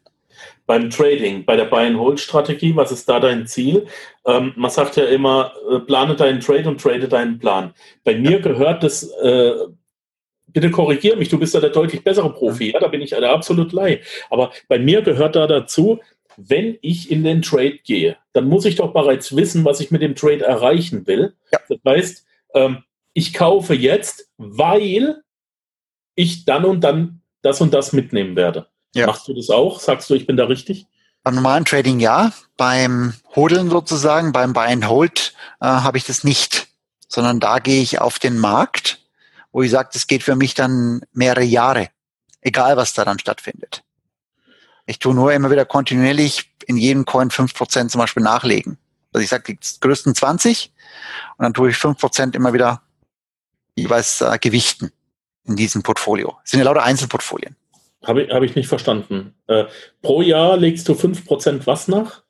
Beim 0.67 0.89
Trading, 0.89 1.45
bei 1.45 1.55
der 1.55 1.65
Buy-and-Hold-Strategie, 1.65 2.75
was 2.75 2.91
ist 2.91 3.09
da 3.09 3.19
dein 3.19 3.47
Ziel? 3.47 3.87
Ähm, 4.25 4.53
man 4.55 4.69
sagt 4.69 4.97
ja 4.97 5.05
immer, 5.05 5.53
äh, 5.71 5.79
plane 5.79 6.15
deinen 6.15 6.41
Trade 6.41 6.69
und 6.69 6.79
trade 6.79 7.07
deinen 7.07 7.39
Plan. 7.39 7.73
Bei 8.03 8.15
mir 8.15 8.39
gehört 8.39 8.83
das, 8.83 9.09
äh, 9.21 9.53
bitte 10.47 10.69
korrigiere 10.69 11.17
mich, 11.17 11.29
du 11.29 11.39
bist 11.39 11.53
ja 11.53 11.59
der 11.61 11.71
deutlich 11.71 12.03
bessere 12.03 12.31
Profi, 12.31 12.71
ja, 12.71 12.79
da 12.79 12.87
bin 12.87 13.01
ich 13.01 13.11
der 13.11 13.31
absolut 13.31 13.71
Lei. 13.71 14.01
Aber 14.29 14.51
bei 14.67 14.77
mir 14.77 15.01
gehört 15.01 15.35
da 15.35 15.47
dazu, 15.47 15.99
wenn 16.37 16.77
ich 16.81 17.09
in 17.09 17.23
den 17.23 17.41
Trade 17.41 17.79
gehe, 17.83 18.17
dann 18.33 18.45
muss 18.45 18.65
ich 18.65 18.75
doch 18.75 18.93
bereits 18.93 19.35
wissen, 19.35 19.65
was 19.65 19.79
ich 19.79 19.89
mit 19.89 20.01
dem 20.01 20.15
Trade 20.15 20.45
erreichen 20.45 21.07
will. 21.07 21.33
Ja. 21.51 21.59
Das 21.67 21.79
heißt, 21.85 22.25
ähm, 22.53 22.83
ich 23.13 23.33
kaufe 23.33 23.73
jetzt, 23.73 24.31
weil 24.37 25.23
ich 26.15 26.45
dann 26.45 26.65
und 26.65 26.81
dann 26.81 27.21
das 27.41 27.61
und 27.61 27.73
das 27.73 27.93
mitnehmen 27.93 28.35
werde. 28.35 28.67
Ja. 28.97 29.05
Machst 29.05 29.27
du 29.27 29.33
das 29.33 29.49
auch? 29.51 29.79
Sagst 29.79 30.09
du, 30.09 30.15
ich 30.15 30.25
bin 30.25 30.37
da 30.37 30.45
richtig? 30.45 30.87
Beim 31.23 31.35
normalen 31.35 31.65
Trading 31.65 31.99
ja. 31.99 32.33
Beim 32.57 33.13
Hodeln 33.35 33.69
sozusagen, 33.69 34.31
beim 34.31 34.53
Buy 34.53 34.71
and 34.73 34.87
Hold 34.89 35.33
äh, 35.61 35.67
habe 35.67 35.99
ich 35.99 36.05
das 36.05 36.23
nicht, 36.23 36.67
sondern 37.07 37.39
da 37.39 37.59
gehe 37.59 37.83
ich 37.83 38.01
auf 38.01 38.17
den 38.17 38.39
Markt, 38.39 38.99
wo 39.51 39.61
ich 39.61 39.69
sage, 39.69 39.89
das 39.93 40.07
geht 40.07 40.23
für 40.23 40.35
mich 40.35 40.55
dann 40.55 41.01
mehrere 41.13 41.43
Jahre, 41.43 41.89
egal 42.41 42.75
was 42.75 42.93
da 42.93 43.05
dann 43.05 43.19
stattfindet. 43.19 43.83
Ich 44.87 44.97
tue 44.97 45.13
nur 45.13 45.31
immer 45.31 45.51
wieder 45.51 45.65
kontinuierlich 45.65 46.49
in 46.65 46.77
jedem 46.77 47.05
Coin 47.05 47.29
fünf 47.29 47.53
Prozent 47.53 47.91
zum 47.91 47.99
Beispiel 47.99 48.23
nachlegen. 48.23 48.79
Also 49.13 49.23
ich 49.23 49.29
sage 49.29 49.53
die 49.53 49.79
größten 49.79 50.15
20 50.15 50.73
und 51.37 51.43
dann 51.43 51.53
tue 51.53 51.69
ich 51.69 51.77
fünf 51.77 51.99
Prozent 51.99 52.35
immer 52.35 52.53
wieder 52.53 52.81
jeweils 53.75 54.21
äh, 54.21 54.39
gewichten 54.41 54.91
in 55.45 55.55
diesem 55.55 55.83
Portfolio. 55.83 56.37
Das 56.41 56.51
sind 56.51 56.59
ja 56.61 56.65
lauter 56.65 56.83
Einzelportfolien. 56.83 57.55
Habe 58.05 58.23
ich, 58.23 58.31
hab 58.31 58.43
ich 58.43 58.55
nicht 58.55 58.67
verstanden. 58.67 59.35
Äh, 59.47 59.65
pro 60.01 60.21
Jahr 60.21 60.57
legst 60.57 60.87
du 60.87 60.93
fünf 60.93 61.25
Prozent 61.25 61.65
was 61.67 61.87
nach? 61.87 62.23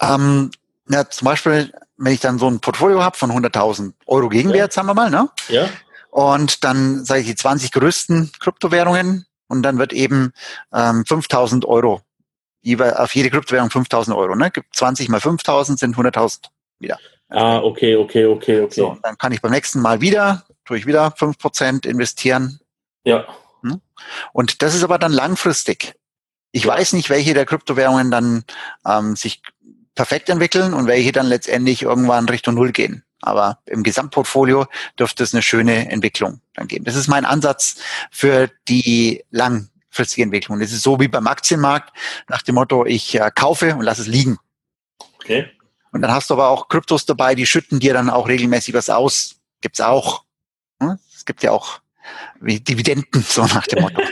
Ähm, 0.00 0.50
ja, 0.88 1.08
zum 1.08 1.26
Beispiel, 1.26 1.72
wenn 1.96 2.12
ich 2.12 2.20
dann 2.20 2.38
so 2.38 2.48
ein 2.48 2.60
Portfolio 2.60 3.02
habe 3.02 3.16
von 3.16 3.30
100.000 3.30 3.92
Euro 4.06 4.28
Gegenwert, 4.28 4.70
ja. 4.70 4.74
sagen 4.74 4.88
wir 4.88 4.94
mal, 4.94 5.10
ne? 5.10 5.28
Ja. 5.48 5.68
Und 6.10 6.64
dann 6.64 7.04
sage 7.04 7.20
ich 7.20 7.26
die 7.26 7.36
20 7.36 7.72
größten 7.72 8.32
Kryptowährungen 8.40 9.26
und 9.48 9.62
dann 9.62 9.78
wird 9.78 9.92
eben 9.92 10.32
ähm, 10.72 11.04
5000 11.06 11.64
Euro, 11.64 12.00
auf 12.96 13.14
jede 13.14 13.30
Kryptowährung 13.30 13.70
5000 13.70 14.16
Euro. 14.16 14.34
Ne? 14.34 14.50
20 14.72 15.08
mal 15.08 15.20
5000 15.20 15.78
sind 15.78 15.96
100.000 15.96 16.46
wieder. 16.78 16.98
Ah, 17.28 17.58
okay, 17.58 17.94
okay, 17.94 18.26
okay, 18.26 18.60
okay. 18.60 18.74
So, 18.80 18.98
dann 19.02 19.16
kann 19.16 19.32
ich 19.32 19.40
beim 19.40 19.52
nächsten 19.52 19.80
Mal 19.80 20.00
wieder, 20.00 20.44
tue 20.64 20.78
ich 20.78 20.86
wieder 20.86 21.08
5% 21.08 21.86
investieren. 21.86 22.58
Ja. 23.04 23.26
Hm? 23.62 23.80
Und 24.32 24.62
das 24.62 24.74
ist 24.74 24.84
aber 24.84 24.98
dann 24.98 25.12
langfristig. 25.12 25.94
Ich 26.52 26.66
weiß 26.66 26.94
nicht, 26.94 27.10
welche 27.10 27.34
der 27.34 27.46
Kryptowährungen 27.46 28.10
dann 28.10 28.44
ähm, 28.84 29.16
sich 29.16 29.42
perfekt 29.94 30.28
entwickeln 30.28 30.74
und 30.74 30.86
welche 30.86 31.12
dann 31.12 31.26
letztendlich 31.26 31.82
irgendwann 31.82 32.28
Richtung 32.28 32.54
Null 32.54 32.72
gehen. 32.72 33.04
Aber 33.22 33.58
im 33.66 33.82
Gesamtportfolio 33.82 34.66
dürfte 34.98 35.22
es 35.22 35.34
eine 35.34 35.42
schöne 35.42 35.90
Entwicklung 35.90 36.40
dann 36.54 36.68
geben. 36.68 36.84
Das 36.84 36.96
ist 36.96 37.08
mein 37.08 37.24
Ansatz 37.24 37.76
für 38.10 38.50
die 38.66 39.24
langfristige 39.30 40.22
Entwicklung. 40.22 40.58
Das 40.58 40.72
ist 40.72 40.82
so 40.82 40.98
wie 41.00 41.08
beim 41.08 41.26
Aktienmarkt 41.26 41.94
nach 42.28 42.42
dem 42.42 42.54
Motto, 42.54 42.86
ich 42.86 43.14
äh, 43.14 43.30
kaufe 43.34 43.74
und 43.74 43.82
lasse 43.82 44.02
es 44.02 44.08
liegen. 44.08 44.38
Okay. 45.16 45.50
Und 45.92 46.02
dann 46.02 46.12
hast 46.12 46.30
du 46.30 46.34
aber 46.34 46.48
auch 46.48 46.68
Kryptos 46.68 47.04
dabei, 47.04 47.34
die 47.34 47.46
schütten 47.46 47.80
dir 47.80 47.92
dann 47.92 48.10
auch 48.10 48.28
regelmäßig 48.28 48.74
was 48.74 48.88
aus. 48.88 49.36
Gibt's 49.60 49.80
auch. 49.80 50.24
Hm? 50.80 50.98
Es 51.14 51.24
gibt 51.24 51.42
ja 51.42 51.50
auch 51.50 51.80
Dividenden, 52.40 53.22
so 53.22 53.42
nach 53.42 53.66
dem 53.66 53.82
Motto. 53.82 54.02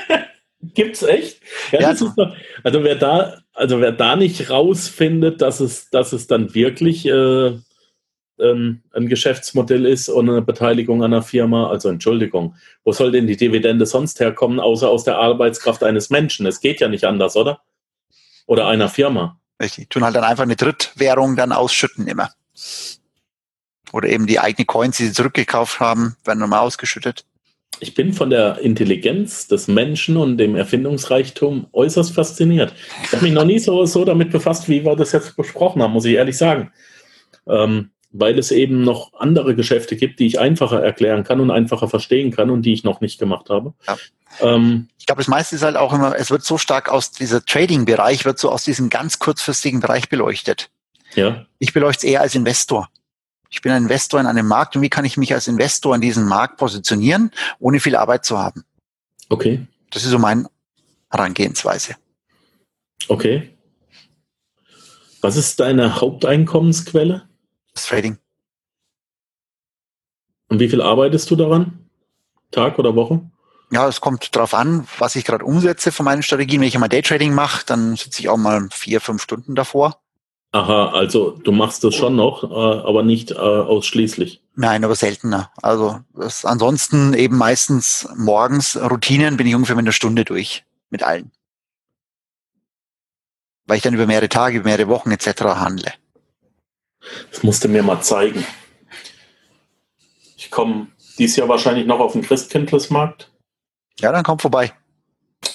Gibt's 0.60 1.02
echt? 1.02 1.40
Ja, 1.72 1.80
ja. 1.80 1.94
Doch, 1.94 2.34
also 2.64 2.82
wer 2.82 2.96
da, 2.96 3.42
also 3.54 3.80
wer 3.80 3.92
da 3.92 4.16
nicht 4.16 4.50
rausfindet, 4.50 5.40
dass 5.40 5.60
es, 5.60 5.88
dass 5.90 6.12
es 6.12 6.26
dann 6.26 6.54
wirklich 6.54 7.06
äh, 7.06 7.58
ähm, 8.40 8.82
ein 8.92 9.08
Geschäftsmodell 9.08 9.86
ist 9.86 10.08
und 10.08 10.28
eine 10.28 10.42
Beteiligung 10.42 11.04
an 11.04 11.12
einer 11.12 11.22
Firma, 11.22 11.68
also 11.68 11.88
Entschuldigung, 11.88 12.56
wo 12.84 12.92
soll 12.92 13.12
denn 13.12 13.26
die 13.26 13.36
Dividende 13.36 13.86
sonst 13.86 14.18
herkommen, 14.20 14.58
außer 14.58 14.88
aus 14.88 15.04
der 15.04 15.18
Arbeitskraft 15.18 15.84
eines 15.84 16.10
Menschen? 16.10 16.46
Es 16.46 16.60
geht 16.60 16.80
ja 16.80 16.88
nicht 16.88 17.04
anders, 17.04 17.36
oder? 17.36 17.60
Oder 18.46 18.66
einer 18.66 18.88
Firma. 18.88 19.40
Richtig. 19.60 19.90
Tun 19.90 20.04
halt 20.04 20.16
dann 20.16 20.24
einfach 20.24 20.44
eine 20.44 20.56
Drittwährung 20.56 21.36
dann 21.36 21.52
ausschütten 21.52 22.06
immer. 22.06 22.30
Oder 23.92 24.08
eben 24.08 24.26
die 24.26 24.40
eigene 24.40 24.66
Coins, 24.66 24.96
die 24.96 25.06
sie 25.06 25.12
zurückgekauft 25.12 25.80
haben, 25.80 26.16
werden 26.24 26.40
nochmal 26.40 26.60
ausgeschüttet 26.60 27.24
ich 27.80 27.94
bin 27.94 28.12
von 28.12 28.30
der 28.30 28.58
Intelligenz 28.58 29.46
des 29.46 29.68
Menschen 29.68 30.16
und 30.16 30.36
dem 30.38 30.56
Erfindungsreichtum 30.56 31.68
äußerst 31.72 32.12
fasziniert. 32.12 32.72
Ich 33.04 33.12
habe 33.12 33.24
mich 33.24 33.32
noch 33.32 33.44
nie 33.44 33.58
so, 33.58 33.84
so 33.86 34.04
damit 34.04 34.30
befasst, 34.30 34.68
wie 34.68 34.84
wir 34.84 34.96
das 34.96 35.12
jetzt 35.12 35.36
besprochen 35.36 35.82
haben, 35.82 35.92
muss 35.92 36.04
ich 36.04 36.14
ehrlich 36.14 36.36
sagen. 36.36 36.72
Ähm, 37.46 37.90
weil 38.10 38.38
es 38.38 38.50
eben 38.50 38.82
noch 38.82 39.12
andere 39.18 39.54
Geschäfte 39.54 39.94
gibt, 39.96 40.18
die 40.18 40.26
ich 40.26 40.40
einfacher 40.40 40.82
erklären 40.82 41.24
kann 41.24 41.40
und 41.40 41.50
einfacher 41.50 41.88
verstehen 41.88 42.30
kann 42.30 42.50
und 42.50 42.62
die 42.62 42.72
ich 42.72 42.82
noch 42.82 43.00
nicht 43.00 43.18
gemacht 43.18 43.50
habe. 43.50 43.74
Ja. 43.86 43.96
Ähm, 44.40 44.88
ich 44.98 45.06
glaube, 45.06 45.20
das 45.20 45.28
meiste 45.28 45.56
ist 45.56 45.62
halt 45.62 45.76
auch 45.76 45.92
immer, 45.92 46.16
es 46.16 46.30
wird 46.30 46.42
so 46.42 46.58
stark 46.58 46.88
aus 46.88 47.10
dieser 47.10 47.44
Trading-Bereich, 47.44 48.24
wird 48.24 48.38
so 48.38 48.50
aus 48.50 48.64
diesem 48.64 48.88
ganz 48.88 49.18
kurzfristigen 49.18 49.80
Bereich 49.80 50.08
beleuchtet. 50.08 50.70
Ja. 51.14 51.46
Ich 51.58 51.72
beleuchte 51.72 52.06
es 52.06 52.12
eher 52.12 52.22
als 52.22 52.34
Investor. 52.34 52.88
Ich 53.50 53.62
bin 53.62 53.72
ein 53.72 53.84
Investor 53.84 54.20
in 54.20 54.26
einem 54.26 54.46
Markt 54.46 54.76
und 54.76 54.82
wie 54.82 54.90
kann 54.90 55.04
ich 55.04 55.16
mich 55.16 55.32
als 55.32 55.48
Investor 55.48 55.94
in 55.94 56.00
diesem 56.00 56.26
Markt 56.26 56.58
positionieren, 56.58 57.30
ohne 57.58 57.80
viel 57.80 57.96
Arbeit 57.96 58.24
zu 58.24 58.38
haben? 58.38 58.64
Okay. 59.28 59.66
Das 59.90 60.04
ist 60.04 60.10
so 60.10 60.18
meine 60.18 60.48
Herangehensweise. 61.10 61.96
Okay. 63.08 63.56
Was 65.20 65.36
ist 65.36 65.60
deine 65.60 66.00
Haupteinkommensquelle? 66.00 67.28
Das 67.74 67.86
Trading. 67.86 68.18
Und 70.48 70.60
wie 70.60 70.68
viel 70.68 70.82
arbeitest 70.82 71.30
du 71.30 71.36
daran? 71.36 71.90
Tag 72.50 72.78
oder 72.78 72.94
Woche? 72.94 73.30
Ja, 73.70 73.86
es 73.86 74.00
kommt 74.00 74.34
darauf 74.34 74.54
an, 74.54 74.86
was 74.98 75.16
ich 75.16 75.24
gerade 75.24 75.44
umsetze 75.44 75.92
von 75.92 76.04
meinen 76.04 76.22
Strategien. 76.22 76.60
Wenn 76.60 76.68
ich 76.68 76.78
mal 76.78 76.88
Daytrading 76.88 77.34
mache, 77.34 77.66
dann 77.66 77.96
sitze 77.96 78.20
ich 78.20 78.28
auch 78.28 78.38
mal 78.38 78.68
vier, 78.70 79.00
fünf 79.00 79.22
Stunden 79.22 79.54
davor. 79.54 80.00
Aha, 80.50 80.92
also 80.92 81.32
du 81.32 81.52
machst 81.52 81.84
das 81.84 81.94
schon 81.94 82.16
noch, 82.16 82.42
äh, 82.42 82.86
aber 82.86 83.02
nicht 83.02 83.32
äh, 83.32 83.34
ausschließlich. 83.34 84.42
Nein, 84.54 84.82
aber 84.82 84.94
seltener. 84.94 85.52
Also 85.60 86.00
ansonsten 86.42 87.12
eben 87.12 87.36
meistens 87.36 88.08
morgens 88.16 88.76
Routinen 88.76 89.36
bin 89.36 89.46
ich 89.46 89.54
ungefähr 89.54 89.76
mit 89.76 89.84
einer 89.84 89.92
Stunde 89.92 90.24
durch 90.24 90.64
mit 90.90 91.02
allen. 91.02 91.30
Weil 93.66 93.76
ich 93.76 93.82
dann 93.82 93.92
über 93.92 94.06
mehrere 94.06 94.30
Tage, 94.30 94.56
über 94.58 94.70
mehrere 94.70 94.88
Wochen 94.88 95.10
etc. 95.10 95.42
handle. 95.42 95.92
Das 97.30 97.42
musst 97.42 97.62
du 97.64 97.68
mir 97.68 97.82
mal 97.82 98.00
zeigen. 98.00 98.46
Ich 100.36 100.50
komme 100.50 100.88
dieses 101.18 101.36
Jahr 101.36 101.48
wahrscheinlich 101.48 101.86
noch 101.86 102.00
auf 102.00 102.12
den 102.12 102.22
Christkindlesmarkt. 102.22 103.30
Ja, 104.00 104.12
dann 104.12 104.24
komm 104.24 104.38
vorbei. 104.38 104.72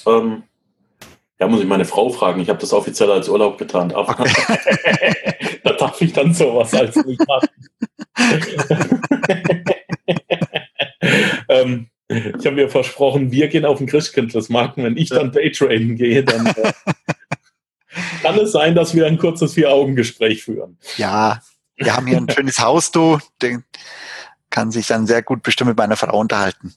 Ähm, 0.06 0.44
ja, 1.44 1.50
muss 1.50 1.60
ich 1.60 1.66
meine 1.66 1.84
Frau 1.84 2.08
fragen. 2.08 2.40
Ich 2.40 2.48
habe 2.48 2.58
das 2.58 2.72
offiziell 2.72 3.10
als 3.10 3.28
Urlaub 3.28 3.58
getan. 3.58 3.92
Okay. 3.94 4.24
da 5.64 5.74
darf 5.74 6.00
ich 6.00 6.14
dann 6.14 6.32
sowas 6.32 6.72
als 6.72 6.96
nicht 7.04 7.20
machen. 7.28 7.48
ähm, 11.50 11.88
ich 12.08 12.46
habe 12.46 12.52
mir 12.52 12.70
versprochen, 12.70 13.30
wir 13.30 13.48
gehen 13.48 13.66
auf 13.66 13.76
den 13.76 13.86
Christkindlesmarkt. 13.86 14.78
Wenn 14.78 14.96
ich 14.96 15.10
dann 15.10 15.32
Daytraden 15.32 15.96
gehe, 15.96 16.24
dann 16.24 16.46
äh, 16.46 16.72
kann 18.22 18.38
es 18.38 18.52
sein, 18.52 18.74
dass 18.74 18.94
wir 18.94 19.06
ein 19.06 19.18
kurzes 19.18 19.52
Vier-Augen-Gespräch 19.52 20.44
führen. 20.44 20.78
Ja, 20.96 21.42
wir 21.76 21.94
haben 21.94 22.06
hier 22.06 22.16
ein 22.16 22.30
schönes 22.30 22.58
Haus, 22.58 22.90
du. 22.90 23.18
Den 23.42 23.64
kann 24.48 24.70
sich 24.70 24.86
dann 24.86 25.06
sehr 25.06 25.22
gut 25.22 25.42
bestimmt 25.42 25.68
mit 25.68 25.76
meiner 25.76 25.96
Frau 25.96 26.18
unterhalten. 26.18 26.74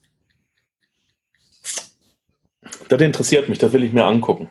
Das 2.90 3.02
interessiert 3.02 3.50
mich, 3.50 3.58
das 3.58 3.74
will 3.74 3.84
ich 3.84 3.94
mir 3.94 4.06
angucken. 4.06 4.50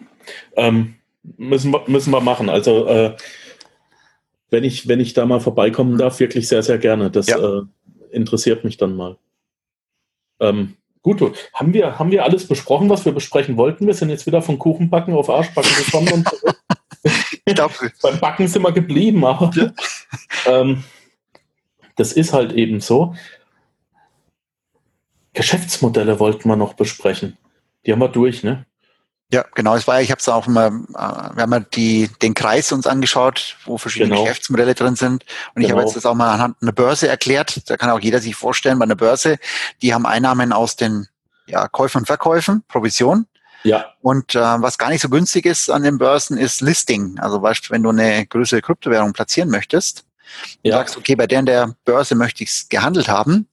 Ähm, 0.57 0.97
müssen, 1.37 1.73
wir, 1.73 1.85
müssen 1.87 2.11
wir 2.11 2.21
machen. 2.21 2.49
Also 2.49 2.87
äh, 2.87 3.16
wenn 4.50 4.64
ich, 4.64 4.88
wenn 4.88 5.00
ich 5.00 5.14
da 5.14 5.26
mal 5.26 5.40
vorbeikommen 5.40 5.99
darf, 5.99 6.21
wirklich 6.21 6.49
sehr, 6.49 6.62
sehr 6.62 6.78
gerne. 6.78 7.11
Das 7.11 7.26
ja. 7.26 7.38
äh, 7.38 7.62
interessiert 8.11 8.64
mich 8.64 8.76
dann 8.76 8.97
mal. 8.97 9.16
Ähm, 10.40 10.76
gut, 11.02 11.23
haben 11.55 11.73
wir, 11.73 11.99
haben 11.99 12.11
wir 12.11 12.25
alles 12.25 12.47
besprochen, 12.47 12.90
was 12.90 13.05
wir 13.05 13.12
besprechen 13.12 13.57
wollten? 13.57 13.87
Wir 13.87 13.95
sind 13.95 14.11
jetzt 14.11 14.26
wieder 14.26 14.43
von 14.43 14.59
Kuchenbacken 14.59 15.14
auf 15.14 15.31
Arschbacken 15.31 15.73
gekommen 15.85 16.12
und 16.12 16.28
beim 18.02 18.21
Backen 18.21 18.49
sind 18.49 18.62
wir 18.62 18.73
geblieben, 18.73 19.25
aber 19.25 19.50
ja. 19.55 19.73
ähm, 20.47 20.85
das 21.97 22.12
ist 22.12 22.33
halt 22.33 22.52
eben 22.52 22.81
so. 22.81 23.14
Geschäftsmodelle 25.33 26.19
wollten 26.19 26.49
wir 26.49 26.57
noch 26.57 26.75
besprechen. 26.75 27.37
Die 27.87 27.93
haben 27.93 28.00
wir 28.00 28.09
durch, 28.09 28.43
ne? 28.43 28.66
Ja, 29.33 29.45
genau. 29.55 29.75
Es 29.75 29.88
war, 29.88 30.00
ich 30.00 30.11
habe 30.11 30.21
es 30.21 30.28
auch 30.28 30.47
immer, 30.47 30.66
äh, 30.66 31.37
wir 31.37 31.43
haben 31.43 31.52
ja 31.52 31.61
die, 31.61 32.09
den 32.23 32.35
Kreis 32.35 32.71
uns 32.71 32.87
angeschaut, 32.87 33.57
wo 33.64 33.76
verschiedene 33.76 34.11
genau. 34.11 34.23
Geschäftsmodelle 34.23 34.75
drin 34.75 34.95
sind. 34.95 35.25
Und 35.55 35.62
genau. 35.62 35.66
ich 35.66 35.73
habe 35.73 35.83
jetzt 35.83 35.97
das 35.97 36.07
auch 36.07 36.14
mal 36.14 36.33
anhand 36.33 36.57
einer 36.62 36.73
Börse 36.73 37.09
erklärt. 37.09 37.69
Da 37.69 37.76
kann 37.76 37.90
auch 37.90 37.99
jeder 37.99 38.21
sich 38.21 38.37
vorstellen, 38.37 38.78
bei 38.78 38.85
einer 38.85 38.95
Börse, 38.95 39.38
die 39.83 39.95
haben 39.95 40.07
Einnahmen 40.07 40.52
aus 40.52 40.76
den 40.76 41.09
ja, 41.47 41.66
Käufen 41.66 41.99
und 41.99 42.07
Verkäufen, 42.07 42.62
Provision. 42.69 43.26
Ja. 43.64 43.87
Und 44.00 44.37
äh, 44.37 44.38
was 44.38 44.78
gar 44.78 44.90
nicht 44.90 45.02
so 45.02 45.09
günstig 45.09 45.45
ist 45.45 45.71
an 45.71 45.83
den 45.83 45.99
Börsen, 45.99 46.38
ist 46.38 46.61
Listing. 46.61 47.19
Also 47.19 47.40
beispielsweise, 47.40 47.75
wenn 47.75 47.83
du 47.83 47.90
eine 47.90 48.26
größere 48.26 48.62
Kryptowährung 48.62 49.12
platzieren 49.12 49.50
möchtest, 49.50 50.05
ja. 50.62 50.73
du 50.73 50.78
sagst, 50.78 50.97
okay, 50.97 51.16
bei 51.16 51.26
der 51.26 51.40
in 51.40 51.47
der 51.47 51.75
Börse 51.85 52.14
möchte 52.14 52.45
ich 52.45 52.50
es 52.50 52.69
gehandelt 52.69 53.09
haben, 53.09 53.49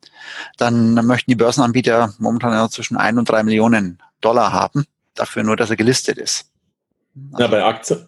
dann 0.57 0.93
möchten 1.05 1.31
die 1.31 1.35
Börsenanbieter 1.35 2.13
momentan 2.19 2.53
ja 2.53 2.69
zwischen 2.69 2.95
ein 2.95 3.17
und 3.17 3.27
drei 3.27 3.41
Millionen 3.41 4.03
Dollar 4.23 4.51
haben, 4.51 4.85
dafür 5.15 5.43
nur, 5.43 5.55
dass 5.55 5.69
er 5.69 5.75
gelistet 5.75 6.17
ist. 6.17 6.45
Also, 7.33 7.43
ja, 7.43 7.47
bei 7.47 7.63
Aktien, 7.63 8.07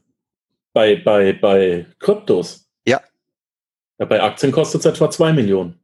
bei, 0.73 0.95
bei, 0.95 1.33
bei 1.33 1.85
Kryptos. 1.99 2.67
Ja. 2.85 3.01
ja 3.99 4.05
bei 4.05 4.21
Aktien 4.21 4.51
kostet 4.51 4.81
es 4.81 4.85
etwa 4.85 5.09
zwei 5.09 5.33
Millionen. 5.33 5.79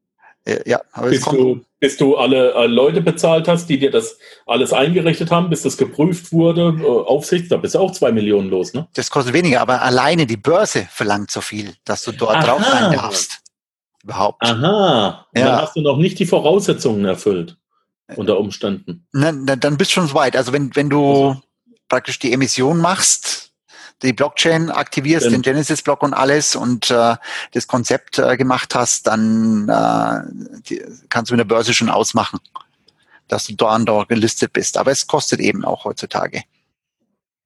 Ja, 0.65 0.81
aber 0.91 1.09
bis, 1.09 1.23
du, 1.23 1.61
bis 1.79 1.97
du 1.97 2.17
alle 2.17 2.53
äh, 2.53 2.65
Leute 2.65 3.01
bezahlt 3.01 3.47
hast, 3.47 3.67
die 3.69 3.77
dir 3.77 3.91
das 3.91 4.17
alles 4.47 4.73
eingerichtet 4.73 5.29
haben, 5.29 5.51
bis 5.51 5.61
das 5.61 5.77
geprüft 5.77 6.31
wurde, 6.31 6.75
äh, 6.79 6.83
Aufsicht, 6.83 7.51
da 7.51 7.57
bist 7.57 7.75
du 7.75 7.79
auch 7.79 7.91
zwei 7.91 8.11
Millionen 8.11 8.49
los, 8.49 8.73
ne? 8.73 8.87
Das 8.95 9.11
kostet 9.11 9.35
weniger, 9.35 9.61
aber 9.61 9.83
alleine 9.83 10.25
die 10.25 10.37
Börse 10.37 10.87
verlangt 10.89 11.29
so 11.29 11.41
viel, 11.41 11.75
dass 11.85 12.01
du 12.01 12.11
dort 12.11 12.37
Aha. 12.37 12.43
drauf 12.43 12.63
sein 12.63 12.91
darfst. 12.91 13.39
Überhaupt. 14.03 14.41
Aha. 14.41 15.27
Ja. 15.35 15.45
Dann 15.45 15.61
hast 15.61 15.75
du 15.75 15.81
noch 15.81 15.97
nicht 15.97 16.17
die 16.17 16.25
Voraussetzungen 16.25 17.05
erfüllt 17.05 17.57
unter 18.15 18.37
Umständen. 18.37 19.07
Na, 19.11 19.31
na, 19.31 19.55
dann 19.55 19.77
bist 19.77 19.91
du 19.91 19.95
schon 19.95 20.07
so 20.07 20.15
weit. 20.15 20.35
Also 20.35 20.53
wenn, 20.53 20.75
wenn 20.75 20.89
du 20.89 21.29
also. 21.29 21.41
praktisch 21.87 22.19
die 22.19 22.33
Emission 22.33 22.79
machst, 22.79 23.51
die 24.01 24.13
Blockchain 24.13 24.69
aktivierst, 24.69 25.27
ähm. 25.27 25.33
den 25.33 25.41
Genesis-Block 25.41 26.03
und 26.03 26.13
alles 26.13 26.55
und 26.55 26.89
äh, 26.91 27.15
das 27.51 27.67
Konzept 27.67 28.19
äh, 28.19 28.37
gemacht 28.37 28.75
hast, 28.75 29.07
dann 29.07 29.69
äh, 29.69 30.21
die, 30.67 30.83
kannst 31.09 31.31
du 31.31 31.35
mit 31.35 31.39
der 31.39 31.55
Börse 31.55 31.73
schon 31.73 31.89
ausmachen, 31.89 32.39
dass 33.27 33.45
du 33.45 33.55
da 33.55 33.75
und 33.75 33.85
da 33.85 34.03
gelistet 34.03 34.53
bist. 34.53 34.77
Aber 34.77 34.91
es 34.91 35.07
kostet 35.07 35.39
eben 35.39 35.63
auch 35.63 35.85
heutzutage. 35.85 36.43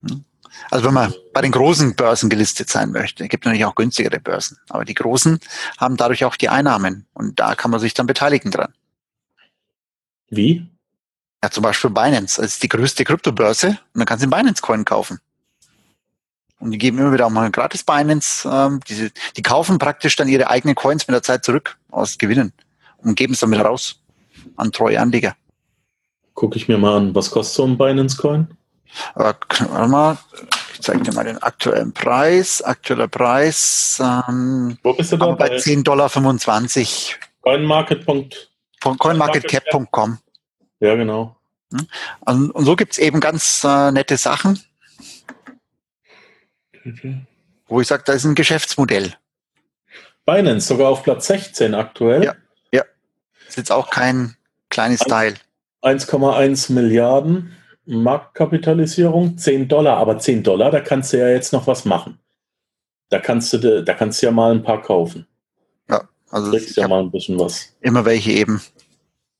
Hm? 0.07 0.23
Also 0.71 0.85
wenn 0.85 0.93
man 0.93 1.13
bei 1.33 1.41
den 1.41 1.51
großen 1.51 1.95
Börsen 1.95 2.29
gelistet 2.29 2.69
sein 2.69 2.91
möchte, 2.91 3.27
gibt 3.27 3.45
natürlich 3.45 3.65
auch 3.65 3.75
günstigere 3.75 4.19
Börsen. 4.19 4.57
Aber 4.69 4.85
die 4.85 4.93
großen 4.93 5.39
haben 5.77 5.97
dadurch 5.97 6.23
auch 6.23 6.37
die 6.37 6.49
Einnahmen 6.49 7.05
und 7.13 7.39
da 7.39 7.55
kann 7.55 7.71
man 7.71 7.79
sich 7.79 7.93
dann 7.93 8.07
beteiligen 8.07 8.51
dran. 8.51 8.73
Wie? 10.29 10.65
Ja, 11.43 11.51
zum 11.51 11.63
Beispiel 11.63 11.91
Binance. 11.91 12.41
Das 12.41 12.53
ist 12.53 12.63
die 12.63 12.69
größte 12.69 13.03
Kryptobörse 13.03 13.67
und 13.67 13.77
dann 13.93 14.05
kannst 14.05 14.23
du 14.23 14.25
einen 14.25 14.31
Binance-Coin 14.31 14.85
kaufen. 14.85 15.19
Und 16.59 16.71
die 16.71 16.77
geben 16.77 16.97
immer 16.97 17.13
wieder 17.13 17.27
auch 17.27 17.31
mal 17.31 17.51
gratis 17.51 17.83
Binance. 17.83 18.49
Ähm, 18.51 18.79
diese, 18.87 19.11
die 19.37 19.41
kaufen 19.41 19.77
praktisch 19.77 20.15
dann 20.15 20.27
ihre 20.27 20.49
eigenen 20.49 20.75
Coins 20.75 21.07
mit 21.07 21.13
der 21.13 21.21
Zeit 21.23 21.45
zurück 21.45 21.77
aus 21.91 22.17
Gewinnen 22.17 22.53
und 22.97 23.15
geben 23.15 23.33
es 23.33 23.41
dann 23.41 23.51
wieder 23.51 23.63
raus 23.63 23.99
an 24.55 24.71
treue 24.71 24.99
Anleger. 24.99 25.35
Gucke 26.33 26.57
ich 26.57 26.67
mir 26.67 26.77
mal 26.77 26.97
an, 26.97 27.15
was 27.15 27.29
kostet 27.31 27.55
so 27.55 27.65
ein 27.65 27.77
Binance-Coin? 27.77 28.47
Äh, 29.15 29.19
warte 29.19 29.87
mal, 29.87 30.17
Ich 30.73 30.81
zeige 30.81 31.03
dir 31.03 31.13
mal 31.13 31.25
den 31.25 31.41
aktuellen 31.41 31.93
Preis. 31.93 32.61
Aktueller 32.61 33.07
Preis. 33.07 34.01
Ähm, 34.03 34.77
Wo 34.83 34.93
bist 34.93 35.11
du 35.11 35.17
da? 35.17 35.31
Bei 35.31 35.55
10,25 35.55 35.83
Dollar. 35.83 36.09
CoinMarket. 38.93 39.47
CoinMarketCap.com. 39.47 40.19
Ja, 40.79 40.95
genau. 40.95 41.35
Hm? 41.71 41.87
Und, 42.21 42.51
und 42.51 42.65
so 42.65 42.75
gibt's 42.75 42.97
eben 42.97 43.19
ganz 43.19 43.63
äh, 43.63 43.91
nette 43.91 44.17
Sachen, 44.17 44.59
mhm. 46.83 47.25
wo 47.67 47.81
ich 47.81 47.87
sage, 47.87 48.03
da 48.05 48.13
ist 48.13 48.25
ein 48.25 48.35
Geschäftsmodell. 48.35 49.15
Binance 50.25 50.67
sogar 50.67 50.89
auf 50.89 51.03
Platz 51.03 51.27
16 51.27 51.73
aktuell. 51.73 52.23
Ja, 52.23 52.35
ja. 52.71 52.83
Ist 53.47 53.57
jetzt 53.57 53.71
auch 53.71 53.89
kein 53.89 54.35
kleines 54.69 54.99
Teil. 54.99 55.35
1,1 55.81 56.71
Milliarden 56.71 57.55
Marktkapitalisierung, 57.85 59.37
10 59.37 59.67
Dollar, 59.67 59.97
aber 59.97 60.17
10 60.17 60.43
Dollar, 60.43 60.71
da 60.71 60.81
kannst 60.81 61.13
du 61.13 61.19
ja 61.19 61.29
jetzt 61.29 61.53
noch 61.53 61.67
was 61.67 61.85
machen. 61.85 62.19
Da 63.09 63.19
kannst 63.19 63.53
du, 63.53 63.83
da 63.83 63.93
kannst 63.93 64.21
du 64.21 64.25
ja 64.25 64.31
mal 64.31 64.51
ein 64.51 64.63
paar 64.63 64.81
kaufen. 64.81 65.27
Ja, 65.87 66.09
also 66.31 66.49
kriegst 66.49 66.75
ja 66.75 66.87
mal 66.87 67.01
ein 67.01 67.11
bisschen 67.11 67.39
was. 67.39 67.75
Immer 67.81 68.03
welche 68.05 68.31
eben. 68.31 68.61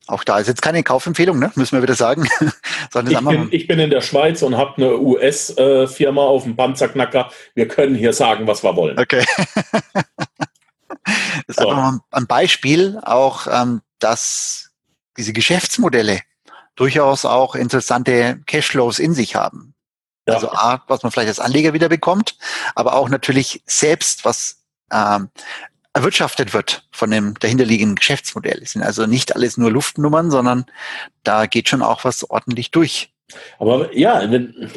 Auch 0.08 0.24
da 0.24 0.38
ist 0.38 0.48
jetzt 0.48 0.62
keine 0.62 0.84
Kaufempfehlung, 0.84 1.40
ne? 1.40 1.52
müssen 1.56 1.76
wir 1.78 1.82
wieder 1.82 1.96
sagen. 1.96 2.28
ich, 2.40 3.20
bin, 3.20 3.48
ich, 3.52 3.68
bin, 3.68 3.80
in 3.80 3.90
der 3.90 4.02
Schweiz 4.02 4.44
und 4.44 4.56
habe 4.56 4.78
eine 4.78 5.00
US-Firma 5.00 6.22
auf 6.22 6.44
dem 6.44 6.56
Panzerknacker. 6.56 7.32
Wir 7.56 7.68
können 7.68 7.96
hier 7.96 8.14
sagen, 8.14 8.46
was 8.46 8.64
wir 8.64 8.76
wollen. 8.76 9.00
Okay. 9.00 9.26
das 11.04 11.14
ist 11.48 11.60
so. 11.60 11.70
einfach 11.70 11.92
mal 11.92 12.00
ein 12.12 12.28
Beispiel, 12.28 13.00
auch 13.04 13.48
ähm, 13.48 13.82
dass 14.00 14.72
diese 15.18 15.34
Geschäftsmodelle 15.34 16.22
durchaus 16.76 17.26
auch 17.26 17.56
interessante 17.56 18.40
Cashflows 18.46 19.00
in 19.00 19.14
sich 19.14 19.36
haben. 19.36 19.74
Ja. 20.28 20.36
Also 20.36 20.52
A, 20.52 20.84
was 20.88 21.04
man 21.04 21.12
vielleicht 21.12 21.30
als 21.30 21.40
Anleger 21.40 21.74
wieder 21.74 21.90
bekommt, 21.90 22.38
aber 22.76 22.94
auch 22.94 23.10
natürlich 23.10 23.64
selbst, 23.66 24.26
was 24.26 24.64
ähm, 24.92 25.30
erwirtschaftet 25.96 26.54
wird 26.54 26.86
von 26.92 27.10
dem 27.10 27.36
dahinterliegenden 27.40 27.96
Geschäftsmodell. 27.96 28.60
Es 28.62 28.74
sind 28.74 28.84
also 28.84 29.06
nicht 29.06 29.34
alles 29.36 29.58
nur 29.58 29.72
Luftnummern, 29.72 30.30
sondern 30.30 30.66
da 31.24 31.46
geht 31.46 31.70
schon 31.70 31.82
auch 31.82 32.04
was 32.04 32.30
ordentlich 32.30 32.70
durch. 32.70 33.14
Aber 33.60 33.96
ja, 33.96 34.28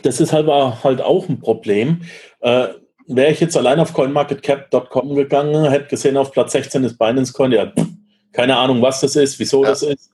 das 0.03 0.21
ist 0.21 0.33
halt, 0.33 0.47
halt 0.47 1.03
auch 1.03 1.29
ein 1.29 1.41
Problem. 1.41 2.03
Äh, 2.41 2.69
Wäre 3.11 3.33
ich 3.33 3.41
jetzt 3.41 3.57
allein 3.57 3.81
auf 3.81 3.95
coinmarketcap.com 3.95 5.15
gegangen, 5.15 5.71
hätte 5.71 5.89
gesehen, 5.89 6.19
auf 6.19 6.31
Platz 6.31 6.53
16 6.53 6.85
ist 6.85 6.99
Binance 6.99 7.33
Coin, 7.33 7.53
ja, 7.53 7.73
keine 8.33 8.59
Ahnung, 8.59 8.83
was 8.83 9.01
das 9.01 9.17
ist, 9.17 9.39
wieso 9.39 9.65
ja. 9.65 9.71
das 9.71 9.83
ist. 9.83 10.11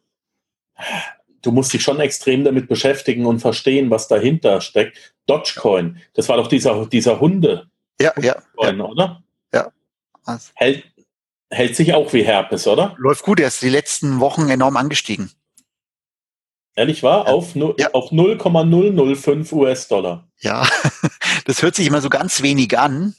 Du 1.43 1.51
musst 1.51 1.73
dich 1.73 1.83
schon 1.83 1.99
extrem 1.99 2.45
damit 2.45 2.69
beschäftigen 2.69 3.27
und 3.27 3.41
verstehen, 3.41 3.91
was 3.91 4.07
dahinter 4.07 4.61
steckt. 4.61 5.15
Dogecoin, 5.27 5.99
das 6.15 6.29
war 6.29 6.37
doch 6.37 6.47
dieser, 6.47 6.87
dieser 6.87 7.19
Hunde. 7.19 7.67
Ja, 8.01 8.13
ja. 8.21 8.37
Coin, 8.55 8.79
ja. 8.79 8.85
oder? 8.85 9.23
Ja. 9.53 9.73
Hält, 10.55 10.85
hält 11.55 11.77
sich 11.77 11.95
auch 11.95 12.13
wie 12.13 12.25
Herpes, 12.25 12.67
oder? 12.67 12.95
Läuft 12.99 13.23
gut, 13.23 13.41
er 13.41 13.49
ist 13.49 13.63
die 13.63 13.69
letzten 13.69 14.21
Wochen 14.21 14.49
enorm 14.49 14.77
angestiegen. 14.77 15.31
Ehrlich? 16.77 17.03
Ja. 17.03 17.23
Auf, 17.23 17.55
ja. 17.55 17.91
auf 17.93 18.11
0,005 18.11 19.53
US-Dollar. 19.53 20.29
Ja, 20.41 20.67
das 21.47 21.63
hört 21.63 21.77
sich 21.77 21.87
immer 21.87 22.01
so 22.01 22.09
ganz 22.11 22.43
wenig 22.43 22.77
an. 22.79 23.15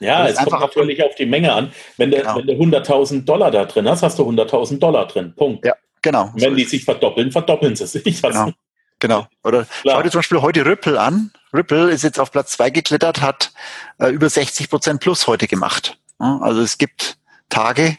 Ja, 0.00 0.28
es 0.28 0.36
kommt 0.36 0.60
natürlich 0.60 1.02
auf 1.02 1.14
die 1.14 1.24
Menge 1.24 1.52
an. 1.52 1.72
Wenn 1.96 2.10
du, 2.10 2.18
genau. 2.18 2.36
wenn 2.36 2.46
du 2.46 2.52
100.000 2.52 3.24
Dollar 3.24 3.50
da 3.50 3.64
drin 3.64 3.88
hast, 3.88 4.02
hast 4.02 4.18
du 4.18 4.28
100.000 4.28 4.78
Dollar 4.78 5.06
drin. 5.06 5.34
Punkt. 5.34 5.64
Ja, 5.64 5.74
genau. 6.02 6.24
Und 6.24 6.42
wenn 6.42 6.50
so 6.50 6.56
die 6.56 6.64
sich 6.64 6.84
verdoppeln, 6.84 7.32
verdoppeln 7.32 7.74
sie 7.74 7.86
sich. 7.86 8.20
Genau. 8.20 8.50
genau. 8.98 9.26
Oder 9.44 9.64
Klar. 9.64 9.96
schau 9.96 10.02
dir 10.02 10.10
zum 10.10 10.18
Beispiel 10.18 10.42
heute 10.42 10.66
Ripple 10.66 11.00
an. 11.00 11.30
Ripple 11.54 11.90
ist 11.90 12.02
jetzt 12.02 12.20
auf 12.20 12.32
Platz 12.32 12.52
2 12.52 12.70
geklettert, 12.70 13.22
hat 13.22 13.52
äh, 13.98 14.08
über 14.08 14.28
60 14.28 14.68
Prozent 14.68 15.00
plus 15.00 15.26
heute 15.26 15.46
gemacht. 15.46 15.96
Also 16.18 16.60
es 16.60 16.78
gibt 16.78 17.18
Tage, 17.54 17.98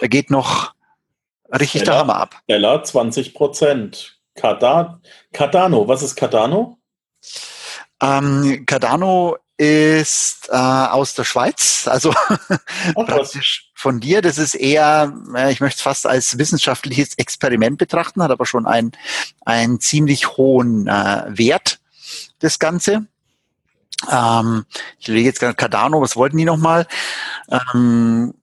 da 0.00 0.06
geht 0.06 0.30
noch 0.30 0.72
richtig 1.52 1.82
der 1.82 1.96
Hammer 1.96 2.16
ab. 2.16 2.40
Stellar 2.44 2.84
20 2.84 3.34
Prozent. 3.34 4.20
Cardano, 4.34 5.88
was 5.88 6.02
ist 6.02 6.14
Cardano? 6.14 6.78
Ähm, 8.00 8.64
Cardano 8.64 9.36
ist 9.56 10.48
äh, 10.48 10.56
aus 10.56 11.14
der 11.14 11.24
Schweiz, 11.24 11.88
also 11.88 12.14
Ach, 12.28 12.58
praktisch 12.94 13.72
von 13.74 13.98
dir. 13.98 14.22
Das 14.22 14.38
ist 14.38 14.54
eher, 14.54 15.12
äh, 15.34 15.52
ich 15.52 15.60
möchte 15.60 15.78
es 15.78 15.82
fast 15.82 16.06
als 16.06 16.38
wissenschaftliches 16.38 17.14
Experiment 17.18 17.78
betrachten, 17.78 18.22
hat 18.22 18.30
aber 18.30 18.46
schon 18.46 18.66
einen, 18.66 18.92
einen 19.44 19.80
ziemlich 19.80 20.36
hohen 20.36 20.86
äh, 20.86 21.24
Wert, 21.26 21.80
das 22.38 22.60
Ganze. 22.60 23.06
Ähm, 24.10 24.66
ich 24.98 25.08
lege 25.08 25.26
jetzt 25.26 25.40
gerade 25.40 25.54
Cardano, 25.54 26.00
was 26.00 26.16
wollten 26.16 26.38
die 26.38 26.44
nochmal? 26.44 26.86
Ähm, 27.74 28.34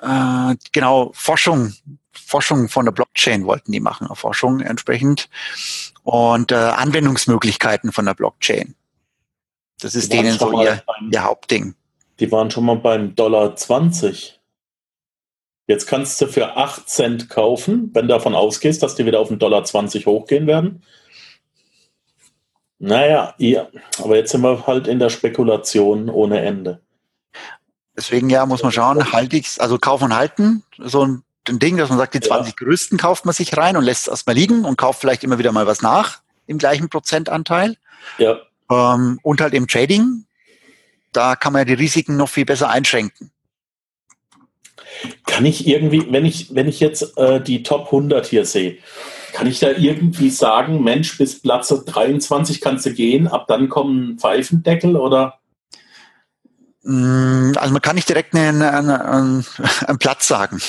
äh, 0.00 0.56
genau, 0.72 1.10
Forschung, 1.14 1.74
Forschung 2.12 2.68
von 2.68 2.84
der 2.84 2.92
Blockchain 2.92 3.46
wollten 3.46 3.72
die 3.72 3.80
machen, 3.80 4.08
Forschung 4.14 4.60
entsprechend 4.60 5.28
und 6.02 6.52
äh, 6.52 6.54
Anwendungsmöglichkeiten 6.54 7.92
von 7.92 8.06
der 8.06 8.14
Blockchain. 8.14 8.74
Das 9.80 9.94
ist 9.94 10.12
denen 10.12 10.38
so 10.38 10.62
ihr, 10.62 10.82
beim, 10.86 11.10
ihr 11.12 11.22
Hauptding. 11.22 11.74
Die 12.20 12.30
waren 12.32 12.50
schon 12.50 12.64
mal 12.64 12.76
beim 12.76 13.14
Dollar 13.14 13.54
20. 13.54 14.40
Jetzt 15.68 15.86
kannst 15.86 16.20
du 16.20 16.26
für 16.26 16.56
8 16.56 16.88
Cent 16.88 17.28
kaufen, 17.28 17.90
wenn 17.92 18.08
du 18.08 18.14
davon 18.14 18.34
ausgehst, 18.34 18.82
dass 18.82 18.94
die 18.94 19.06
wieder 19.06 19.20
auf 19.20 19.28
den 19.28 19.38
Dollar 19.38 19.64
20 19.64 20.06
hochgehen 20.06 20.46
werden. 20.46 20.82
Naja, 22.78 23.34
ja, 23.38 23.68
aber 23.98 24.16
jetzt 24.16 24.30
sind 24.30 24.42
wir 24.42 24.66
halt 24.66 24.86
in 24.86 24.98
der 24.98 25.10
Spekulation 25.10 26.08
ohne 26.08 26.40
Ende. 26.40 26.80
Deswegen 27.98 28.30
ja, 28.30 28.46
muss 28.46 28.62
man 28.62 28.70
schauen, 28.70 29.12
halte 29.12 29.36
ich's, 29.36 29.58
also 29.58 29.76
kaufen 29.76 30.04
und 30.04 30.14
halten, 30.14 30.62
so 30.78 31.04
ein, 31.04 31.24
ein 31.48 31.58
Ding, 31.58 31.76
dass 31.76 31.88
man 31.88 31.98
sagt, 31.98 32.14
die 32.14 32.20
20 32.20 32.54
ja. 32.54 32.64
größten 32.64 32.96
kauft 32.96 33.24
man 33.24 33.34
sich 33.34 33.56
rein 33.56 33.76
und 33.76 33.82
lässt 33.82 34.02
es 34.02 34.08
erstmal 34.08 34.36
liegen 34.36 34.64
und 34.64 34.78
kauft 34.78 35.00
vielleicht 35.00 35.24
immer 35.24 35.40
wieder 35.40 35.50
mal 35.50 35.66
was 35.66 35.82
nach 35.82 36.20
im 36.46 36.58
gleichen 36.58 36.88
Prozentanteil. 36.88 37.76
Ja. 38.18 38.38
Ähm, 38.70 39.18
und 39.24 39.40
halt 39.40 39.52
im 39.52 39.66
Trading, 39.66 40.26
da 41.10 41.34
kann 41.34 41.52
man 41.52 41.62
ja 41.62 41.64
die 41.64 41.74
Risiken 41.74 42.16
noch 42.16 42.28
viel 42.28 42.44
besser 42.44 42.70
einschränken. 42.70 43.32
Kann 45.26 45.44
ich 45.44 45.66
irgendwie, 45.66 46.06
wenn 46.12 46.24
ich, 46.24 46.54
wenn 46.54 46.68
ich 46.68 46.78
jetzt 46.78 47.18
äh, 47.18 47.40
die 47.40 47.64
Top 47.64 47.86
100 47.86 48.26
hier 48.26 48.44
sehe, 48.44 48.78
kann 49.32 49.48
ich 49.48 49.58
da 49.58 49.72
irgendwie 49.72 50.30
sagen, 50.30 50.84
Mensch, 50.84 51.18
bis 51.18 51.42
Platz 51.42 51.68
23 51.68 52.60
kannst 52.60 52.86
du 52.86 52.92
gehen, 52.92 53.26
ab 53.26 53.48
dann 53.48 53.68
kommen 53.68 54.20
Pfeifendeckel 54.20 54.94
oder? 54.94 55.40
Mm, 56.82 57.52
also 57.56 57.72
man 57.72 57.82
kann 57.82 57.96
nicht 57.96 58.08
direkt 58.08 58.34
einen, 58.34 58.62
einen, 58.62 59.44
einen, 59.86 59.98
Platz 59.98 60.28
sagen. 60.28 60.60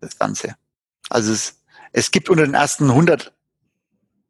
Das 0.00 0.18
Ganze. 0.18 0.56
Also 1.08 1.32
es, 1.32 1.60
es 1.92 2.10
gibt 2.10 2.28
unter 2.28 2.44
den 2.44 2.54
ersten 2.54 2.90
100 2.90 3.32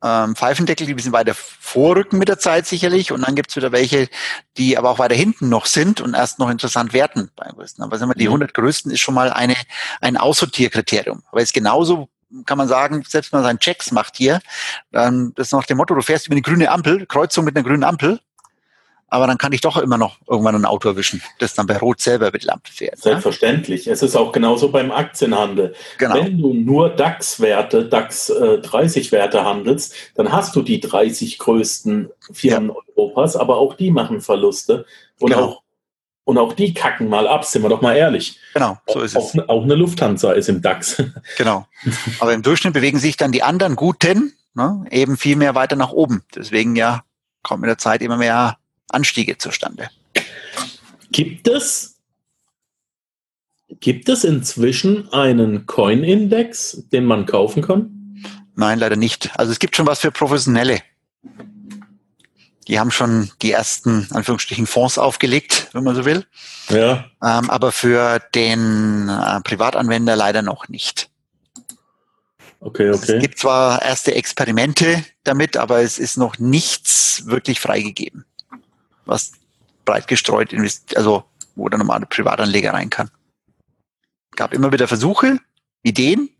ähm, 0.03 0.35
Pfeifendeckel, 0.35 0.87
die 0.87 0.95
ein 0.95 0.97
bisschen 0.97 1.13
weiter 1.13 1.35
vorrücken 1.35 2.19
mit 2.19 2.29
der 2.29 2.39
Zeit 2.39 2.67
sicherlich. 2.67 3.13
Und 3.13 3.23
dann 3.23 3.35
gibt's 3.35 3.57
wieder 3.57 3.73
welche, 3.73 4.09
die 4.57 4.77
aber 4.77 4.91
auch 4.91 4.99
weiter 4.99 5.15
hinten 5.15 5.49
noch 5.49 5.67
sind 5.67 6.01
und 6.01 6.15
erst 6.15 6.39
noch 6.39 6.51
interessant 6.51 6.93
werden 6.93 7.31
beim 7.37 7.53
größten. 7.53 7.83
Aber 7.85 7.97
sagen 7.99 8.11
wir, 8.11 8.17
die 8.17 8.27
100 8.27 8.51
mhm. 8.51 8.61
größten 8.61 8.91
ist 8.91 9.01
schon 9.01 9.15
mal 9.15 9.33
eine, 9.33 9.57
ein 10.01 10.17
Aussortierkriterium. 10.17 11.23
Aber 11.31 11.41
jetzt 11.41 11.55
genauso 11.55 12.09
kann 12.47 12.59
man 12.59 12.69
sagen, 12.69 13.05
selbst 13.07 13.33
wenn 13.33 13.41
man 13.41 13.45
seinen 13.45 13.59
Checks 13.59 13.93
macht 13.93 14.17
hier, 14.17 14.41
dann 14.91 15.33
das 15.35 15.49
ist 15.49 15.53
nach 15.53 15.67
dem 15.67 15.77
Motto, 15.77 15.95
du 15.95 16.03
fährst 16.03 16.27
über 16.27 16.35
eine 16.35 16.43
grüne 16.43 16.71
Ampel, 16.71 17.07
Kreuzung 17.07 17.45
mit 17.45 17.55
einer 17.55 17.65
grünen 17.65 17.85
Ampel 17.85 18.21
aber 19.13 19.27
dann 19.27 19.37
kann 19.37 19.53
ich 19.53 19.61
doch 19.61 19.77
immer 19.77 19.99
noch 19.99 20.17
irgendwann 20.27 20.55
ein 20.55 20.65
Auto 20.65 20.89
erwischen, 20.89 21.23
das 21.39 21.53
dann 21.53 21.67
bei 21.67 21.77
Rot 21.77 22.01
selber 22.01 22.31
mit 22.33 22.45
Lampe 22.45 22.73
fährt. 22.73 22.95
Ne? 22.95 23.03
Selbstverständlich. 23.03 23.85
Ja? 23.85 23.93
Es 23.93 24.03
ist 24.03 24.17
auch 24.17 24.33
genauso 24.33 24.71
beim 24.71 24.91
Aktienhandel. 24.91 25.75
Genau. 25.99 26.15
Wenn 26.15 26.39
du 26.39 26.55
nur 26.55 26.89
DAX-Werte, 26.89 27.85
DAX 27.85 28.31
äh, 28.31 28.61
30-Werte 28.63 29.45
handelst, 29.45 29.95
dann 30.15 30.33
hast 30.33 30.57
du 30.57 30.63
die 30.63 30.81
30 30.81 31.39
größten 31.39 32.11
Firmen 32.33 32.71
ja. 32.71 32.75
Europas, 32.97 33.37
aber 33.37 33.59
auch 33.59 33.75
die 33.75 33.91
machen 33.91 34.23
Verluste 34.23 34.87
und 35.21 35.31
genau. 35.31 35.45
auch 35.45 35.63
und 36.25 36.39
auch 36.39 36.53
die 36.53 36.73
kacken 36.73 37.09
mal 37.09 37.27
ab, 37.27 37.45
sind 37.45 37.63
wir 37.63 37.69
doch 37.69 37.83
mal 37.83 37.97
ehrlich. 37.97 38.39
Genau, 38.55 38.79
so 38.87 39.01
ist 39.01 39.17
auch, 39.17 39.35
es. 39.35 39.49
Auch 39.49 39.65
eine 39.65 39.75
Lufthansa 39.75 40.33
ist 40.33 40.49
im 40.49 40.63
DAX. 40.63 41.03
Genau. 41.37 41.67
Aber 42.21 42.33
im 42.33 42.43
Durchschnitt 42.43 42.73
bewegen 42.73 42.99
sich 42.99 43.17
dann 43.17 43.33
die 43.33 43.43
anderen 43.43 43.77
Guten 43.77 44.33
ne, 44.55 44.85
eben 44.91 45.19
viel 45.19 45.37
mehr 45.37 45.55
weiter 45.55 45.77
nach 45.77 45.91
oben. 45.91 46.23
Deswegen 46.35 46.77
ja 46.77 47.03
kommt 47.43 47.61
mit 47.61 47.69
der 47.69 47.79
Zeit 47.79 48.03
immer 48.03 48.17
mehr 48.17 48.57
Anstiege 48.93 49.39
zustande. 49.39 49.91
Gibt 51.11 51.49
es, 51.49 51.99
gibt 53.81 54.09
es 54.09 54.25
inzwischen 54.25 55.13
einen 55.13 55.67
Coin-Index, 55.67 56.85
den 56.93 57.05
man 57.05 57.27
kaufen 57.27 57.63
kann? 57.63 58.21
Nein, 58.55 58.79
leider 58.79 58.97
nicht. 58.97 59.31
Also 59.39 59.53
es 59.53 59.59
gibt 59.59 59.77
schon 59.77 59.87
was 59.87 60.01
für 60.01 60.11
Professionelle. 60.11 60.83
Die 62.69 62.79
haben 62.79 62.91
schon 62.91 63.31
die 63.43 63.51
ersten, 63.51 64.07
Anführungsstrichen, 64.13 64.67
Fonds 64.67 64.97
aufgelegt, 64.99 65.69
wenn 65.73 65.85
man 65.85 65.97
so 65.97 66.05
will. 66.05 66.25
Ja. 66.69 67.07
Ähm, 67.23 67.51
aber 67.51 67.73
für 67.73 68.21
den 68.35 69.09
äh, 69.09 69.41
Privatanwender 69.41 70.15
leider 70.15 70.43
noch 70.43 70.69
nicht. 70.69 71.11
Okay, 72.61 72.91
okay. 72.91 73.01
Also 73.01 73.15
es 73.15 73.21
gibt 73.21 73.39
zwar 73.39 73.83
erste 73.83 74.15
Experimente 74.15 75.05
damit, 75.25 75.57
aber 75.57 75.81
es 75.83 75.99
ist 75.99 76.17
noch 76.17 76.39
nichts 76.39 77.27
wirklich 77.27 77.59
freigegeben, 77.59 78.25
was 79.05 79.33
breit 79.85 80.09
gestreut 80.09 80.53
investiert, 80.53 80.97
also 80.97 81.25
wo 81.55 81.69
der 81.69 81.79
normale 81.79 82.07
Privatanleger 82.07 82.73
rein 82.73 82.91
kann. 82.91 83.11
Gab 84.37 84.55
immer 84.55 84.73
wieder 84.73 84.89
Versuche, 84.89 85.39
Ideen, 85.83 86.31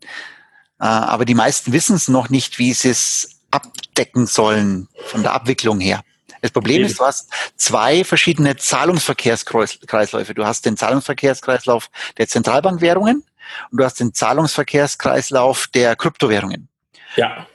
äh, 0.79 0.85
aber 0.85 1.25
die 1.25 1.35
meisten 1.35 1.73
wissen 1.73 1.95
es 1.95 2.07
noch 2.07 2.29
nicht, 2.29 2.57
wie 2.59 2.73
sie 2.73 2.89
es 2.89 3.41
abdecken 3.51 4.25
sollen 4.25 4.87
von 5.05 5.21
der 5.21 5.33
Abwicklung 5.33 5.79
her. 5.79 6.03
Das 6.41 6.51
Problem 6.51 6.83
ist, 6.83 6.99
du 6.99 7.05
hast 7.05 7.31
zwei 7.55 8.03
verschiedene 8.03 8.57
Zahlungsverkehrskreisläufe. 8.57 10.33
Du 10.33 10.45
hast 10.45 10.65
den 10.65 10.75
Zahlungsverkehrskreislauf 10.75 11.89
der 12.17 12.27
Zentralbankwährungen 12.27 13.23
und 13.71 13.77
du 13.79 13.85
hast 13.85 14.01
den 14.01 14.13
Zahlungsverkehrskreislauf 14.13 15.67
der 15.67 15.95
Kryptowährungen. 15.95 16.67
Ja. 17.15 17.47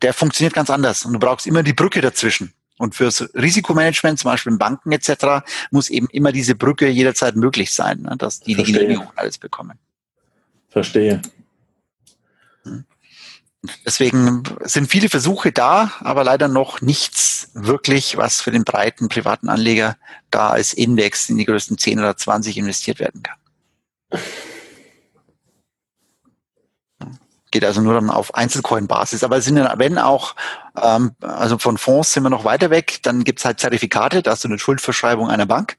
Der 0.00 0.14
funktioniert 0.14 0.54
ganz 0.54 0.70
anders 0.70 1.04
und 1.04 1.12
du 1.12 1.18
brauchst 1.18 1.46
immer 1.46 1.62
die 1.62 1.74
Brücke 1.74 2.00
dazwischen. 2.00 2.54
Und 2.80 2.94
fürs 2.94 3.28
Risikomanagement, 3.34 4.18
zum 4.18 4.30
Beispiel 4.30 4.52
in 4.52 4.58
Banken 4.58 4.90
etc., 4.90 5.44
muss 5.70 5.90
eben 5.90 6.08
immer 6.12 6.32
diese 6.32 6.54
Brücke 6.54 6.88
jederzeit 6.88 7.36
möglich 7.36 7.72
sein, 7.72 8.00
ne, 8.00 8.16
dass 8.16 8.40
die 8.40 8.54
Verstehe. 8.54 8.74
die 8.74 8.80
Genehmigung 8.80 9.12
alles 9.16 9.36
bekommen. 9.36 9.78
Verstehe. 10.70 11.20
Deswegen 13.84 14.44
sind 14.64 14.90
viele 14.90 15.10
Versuche 15.10 15.52
da, 15.52 15.92
aber 16.00 16.24
leider 16.24 16.48
noch 16.48 16.80
nichts 16.80 17.50
wirklich, 17.52 18.16
was 18.16 18.40
für 18.40 18.50
den 18.50 18.64
breiten 18.64 19.08
privaten 19.08 19.50
Anleger 19.50 19.98
da 20.30 20.48
als 20.48 20.72
Index 20.72 21.28
in 21.28 21.36
die 21.36 21.44
größten 21.44 21.76
10 21.76 21.98
oder 21.98 22.16
20 22.16 22.56
investiert 22.56 22.98
werden 22.98 23.22
kann. 23.22 23.36
Geht 27.50 27.64
also 27.64 27.80
nur 27.80 27.94
dann 27.94 28.10
auf 28.10 28.34
Einzelcoin-Basis. 28.34 29.24
Aber 29.24 29.38
es 29.38 29.44
sind 29.44 29.56
ja, 29.56 29.74
wenn 29.78 29.98
auch, 29.98 30.34
ähm, 30.80 31.12
also 31.20 31.58
von 31.58 31.78
Fonds 31.78 32.12
sind 32.12 32.22
wir 32.22 32.30
noch 32.30 32.44
weiter 32.44 32.70
weg, 32.70 33.00
dann 33.02 33.24
gibt's 33.24 33.44
halt 33.44 33.60
Zertifikate, 33.60 34.22
da 34.22 34.32
hast 34.32 34.44
du 34.44 34.48
eine 34.48 34.58
Schuldverschreibung 34.58 35.28
einer 35.28 35.46
Bank. 35.46 35.76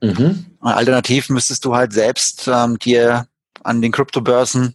Mhm. 0.00 0.44
Alternativ 0.60 1.30
müsstest 1.30 1.64
du 1.64 1.74
halt 1.74 1.92
selbst 1.92 2.48
ähm, 2.52 2.78
dir 2.78 3.26
an 3.62 3.80
den 3.80 3.92
Kryptobörsen 3.92 4.74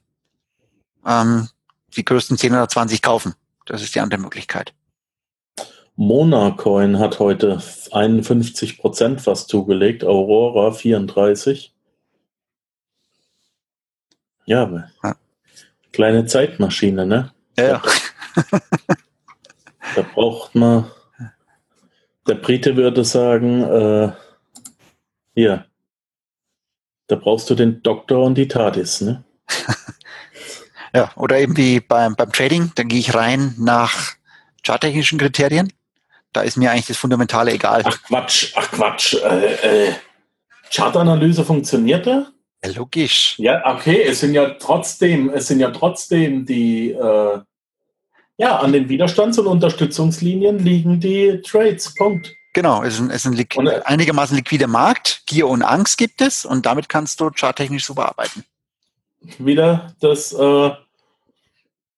ähm, 1.05 1.49
die 1.95 2.05
größten 2.05 2.37
10 2.37 2.53
oder 2.53 2.67
20 2.67 3.01
kaufen. 3.01 3.35
Das 3.65 3.81
ist 3.83 3.93
die 3.93 3.99
andere 3.99 4.19
Möglichkeit. 4.19 4.73
Monacoin 5.95 6.97
hat 6.97 7.19
heute 7.19 7.61
51 7.91 8.77
Prozent 8.77 9.27
was 9.27 9.47
zugelegt, 9.47 10.03
Aurora 10.03 10.71
34. 10.71 11.73
Ja, 14.45 14.89
ja. 15.03 15.15
Kleine 15.91 16.25
Zeitmaschine, 16.25 17.05
ne? 17.05 17.31
Ja. 17.57 17.81
da 19.95 20.01
braucht 20.13 20.55
man, 20.55 20.89
der 22.27 22.35
Brite 22.35 22.75
würde 22.75 23.03
sagen, 23.03 23.63
äh, 23.63 24.11
hier, 25.35 25.65
da 27.07 27.15
brauchst 27.15 27.49
du 27.49 27.55
den 27.55 27.81
Doktor 27.81 28.25
und 28.25 28.35
die 28.35 28.47
TARDIS, 28.47 29.01
ne? 29.01 29.23
Ja, 30.93 31.11
oder 31.15 31.37
eben 31.37 31.55
wie 31.55 31.79
beim, 31.79 32.15
beim 32.15 32.31
Trading, 32.31 32.71
dann 32.75 32.87
gehe 32.87 32.99
ich 32.99 33.13
rein 33.13 33.53
nach 33.57 34.13
charttechnischen 34.63 35.19
Kriterien. 35.19 35.71
Da 36.33 36.41
ist 36.41 36.57
mir 36.57 36.71
eigentlich 36.71 36.87
das 36.87 36.97
Fundamentale 36.97 37.51
egal. 37.51 37.83
Ach 37.85 38.01
Quatsch, 38.03 38.53
ach 38.55 38.71
Quatsch. 38.71 39.13
Äh, 39.15 39.87
äh, 39.87 39.93
Chartanalyse 40.71 41.43
funktionierte? 41.43 42.31
Ja, 42.63 42.71
logisch. 42.71 43.35
Ja, 43.37 43.61
okay, 43.65 44.03
es 44.03 44.19
sind 44.19 44.33
ja 44.33 44.49
trotzdem, 44.51 45.29
es 45.29 45.47
sind 45.47 45.59
ja 45.59 45.71
trotzdem 45.71 46.45
die, 46.45 46.91
äh, 46.91 47.39
ja, 48.37 48.57
an 48.57 48.73
den 48.73 48.89
Widerstands- 48.89 49.39
und 49.39 49.47
Unterstützungslinien 49.47 50.59
liegen 50.59 50.99
die 50.99 51.41
Trades. 51.41 51.93
Punkt. 51.95 52.33
Genau, 52.53 52.83
es 52.83 52.95
ist 52.95 52.99
ein, 52.99 53.09
es 53.09 53.15
ist 53.17 53.25
ein 53.25 53.33
liqu 53.33 53.59
und, 53.59 53.67
einigermaßen 53.67 54.35
liquider 54.35 54.67
Markt. 54.67 55.23
Gier 55.27 55.47
und 55.47 55.61
Angst 55.61 55.97
gibt 55.97 56.21
es 56.21 56.45
und 56.45 56.65
damit 56.65 56.89
kannst 56.89 57.19
du 57.19 57.29
charttechnisch 57.29 57.85
super 57.85 58.09
arbeiten 58.09 58.43
wieder 59.37 59.93
das, 59.99 60.33
äh, 60.33 60.71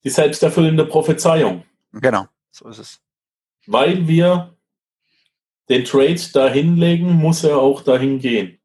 die 0.04 0.10
selbsterfüllende 0.10 0.86
Prophezeiung. 0.86 1.63
Genau, 1.93 2.28
so 2.52 2.67
ist 2.69 2.80
es. 2.80 3.02
Weil 3.67 4.08
wir 4.08 4.56
den 5.69 5.86
Trade 5.86 6.19
dahin 6.34 6.78
legen, 6.78 7.13
muss 7.13 7.43
er 7.43 7.58
auch 7.58 7.82
dahin 7.82 8.19
gehen. 8.19 8.60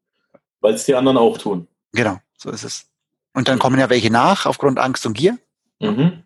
Weil 0.60 0.74
es 0.74 0.84
die 0.84 0.94
anderen 0.94 1.18
auch 1.18 1.38
tun. 1.38 1.68
Genau, 1.96 2.18
so 2.36 2.50
ist 2.50 2.62
es. 2.62 2.86
Und 3.32 3.48
dann 3.48 3.58
kommen 3.58 3.80
ja 3.80 3.90
welche 3.90 4.10
nach, 4.10 4.46
aufgrund 4.46 4.78
Angst 4.78 5.06
und 5.06 5.14
Gier. 5.14 5.38
Mhm. 5.80 6.22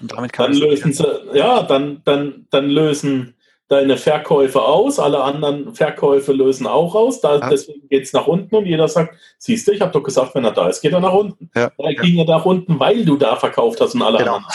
Und 0.00 0.12
damit 0.12 0.32
kann 0.32 0.52
dann 0.52 0.60
lösen 0.60 0.92
sie, 0.92 1.06
ja, 1.34 1.62
dann, 1.62 2.02
dann, 2.04 2.46
dann 2.50 2.68
lösen 2.68 3.34
deine 3.68 3.96
Verkäufe 3.96 4.62
aus, 4.62 5.00
alle 5.00 5.22
anderen 5.22 5.74
Verkäufe 5.74 6.32
lösen 6.32 6.66
auch 6.68 6.94
aus, 6.94 7.20
da, 7.20 7.38
ja. 7.38 7.50
deswegen 7.50 7.88
geht 7.88 8.04
es 8.04 8.12
nach 8.12 8.28
unten 8.28 8.54
und 8.54 8.66
jeder 8.66 8.86
sagt, 8.86 9.16
siehst 9.38 9.66
du, 9.66 9.72
ich 9.72 9.80
habe 9.80 9.90
doch 9.90 10.02
gesagt, 10.02 10.34
wenn 10.36 10.44
er 10.44 10.52
da 10.52 10.68
ist, 10.68 10.80
geht 10.80 10.92
er 10.92 11.00
nach 11.00 11.12
unten. 11.12 11.50
Ja. 11.54 11.72
Er 11.76 11.94
ging 11.94 12.16
ja 12.16 12.24
nach 12.24 12.44
unten, 12.44 12.78
weil 12.78 13.04
du 13.04 13.16
da 13.16 13.34
verkauft 13.34 13.80
hast 13.80 13.94
und 13.94 14.02
alle 14.02 14.18
genau. 14.18 14.36
anderen. 14.36 14.52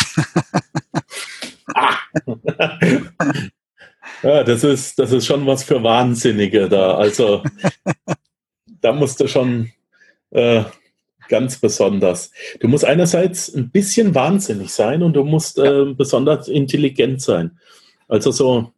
ah. 1.76 1.98
ja, 4.24 4.44
das 4.44 4.64
ist, 4.64 4.98
das 4.98 5.12
ist 5.12 5.26
schon 5.26 5.46
was 5.46 5.64
für 5.64 5.84
Wahnsinnige 5.84 6.70
da. 6.70 6.96
Also 6.96 7.44
da 8.82 8.94
musst 8.94 9.20
du 9.20 9.28
schon 9.28 9.72
äh, 10.32 10.64
ganz 11.30 11.58
besonders. 11.58 12.32
Du 12.60 12.68
musst 12.68 12.84
einerseits 12.84 13.54
ein 13.54 13.70
bisschen 13.70 14.16
wahnsinnig 14.16 14.74
sein 14.74 15.04
und 15.04 15.14
du 15.14 15.24
musst 15.24 15.58
äh, 15.58 15.86
besonders 15.94 16.48
intelligent 16.48 17.22
sein. 17.22 17.58
Also 18.08 18.32
so 18.32 18.74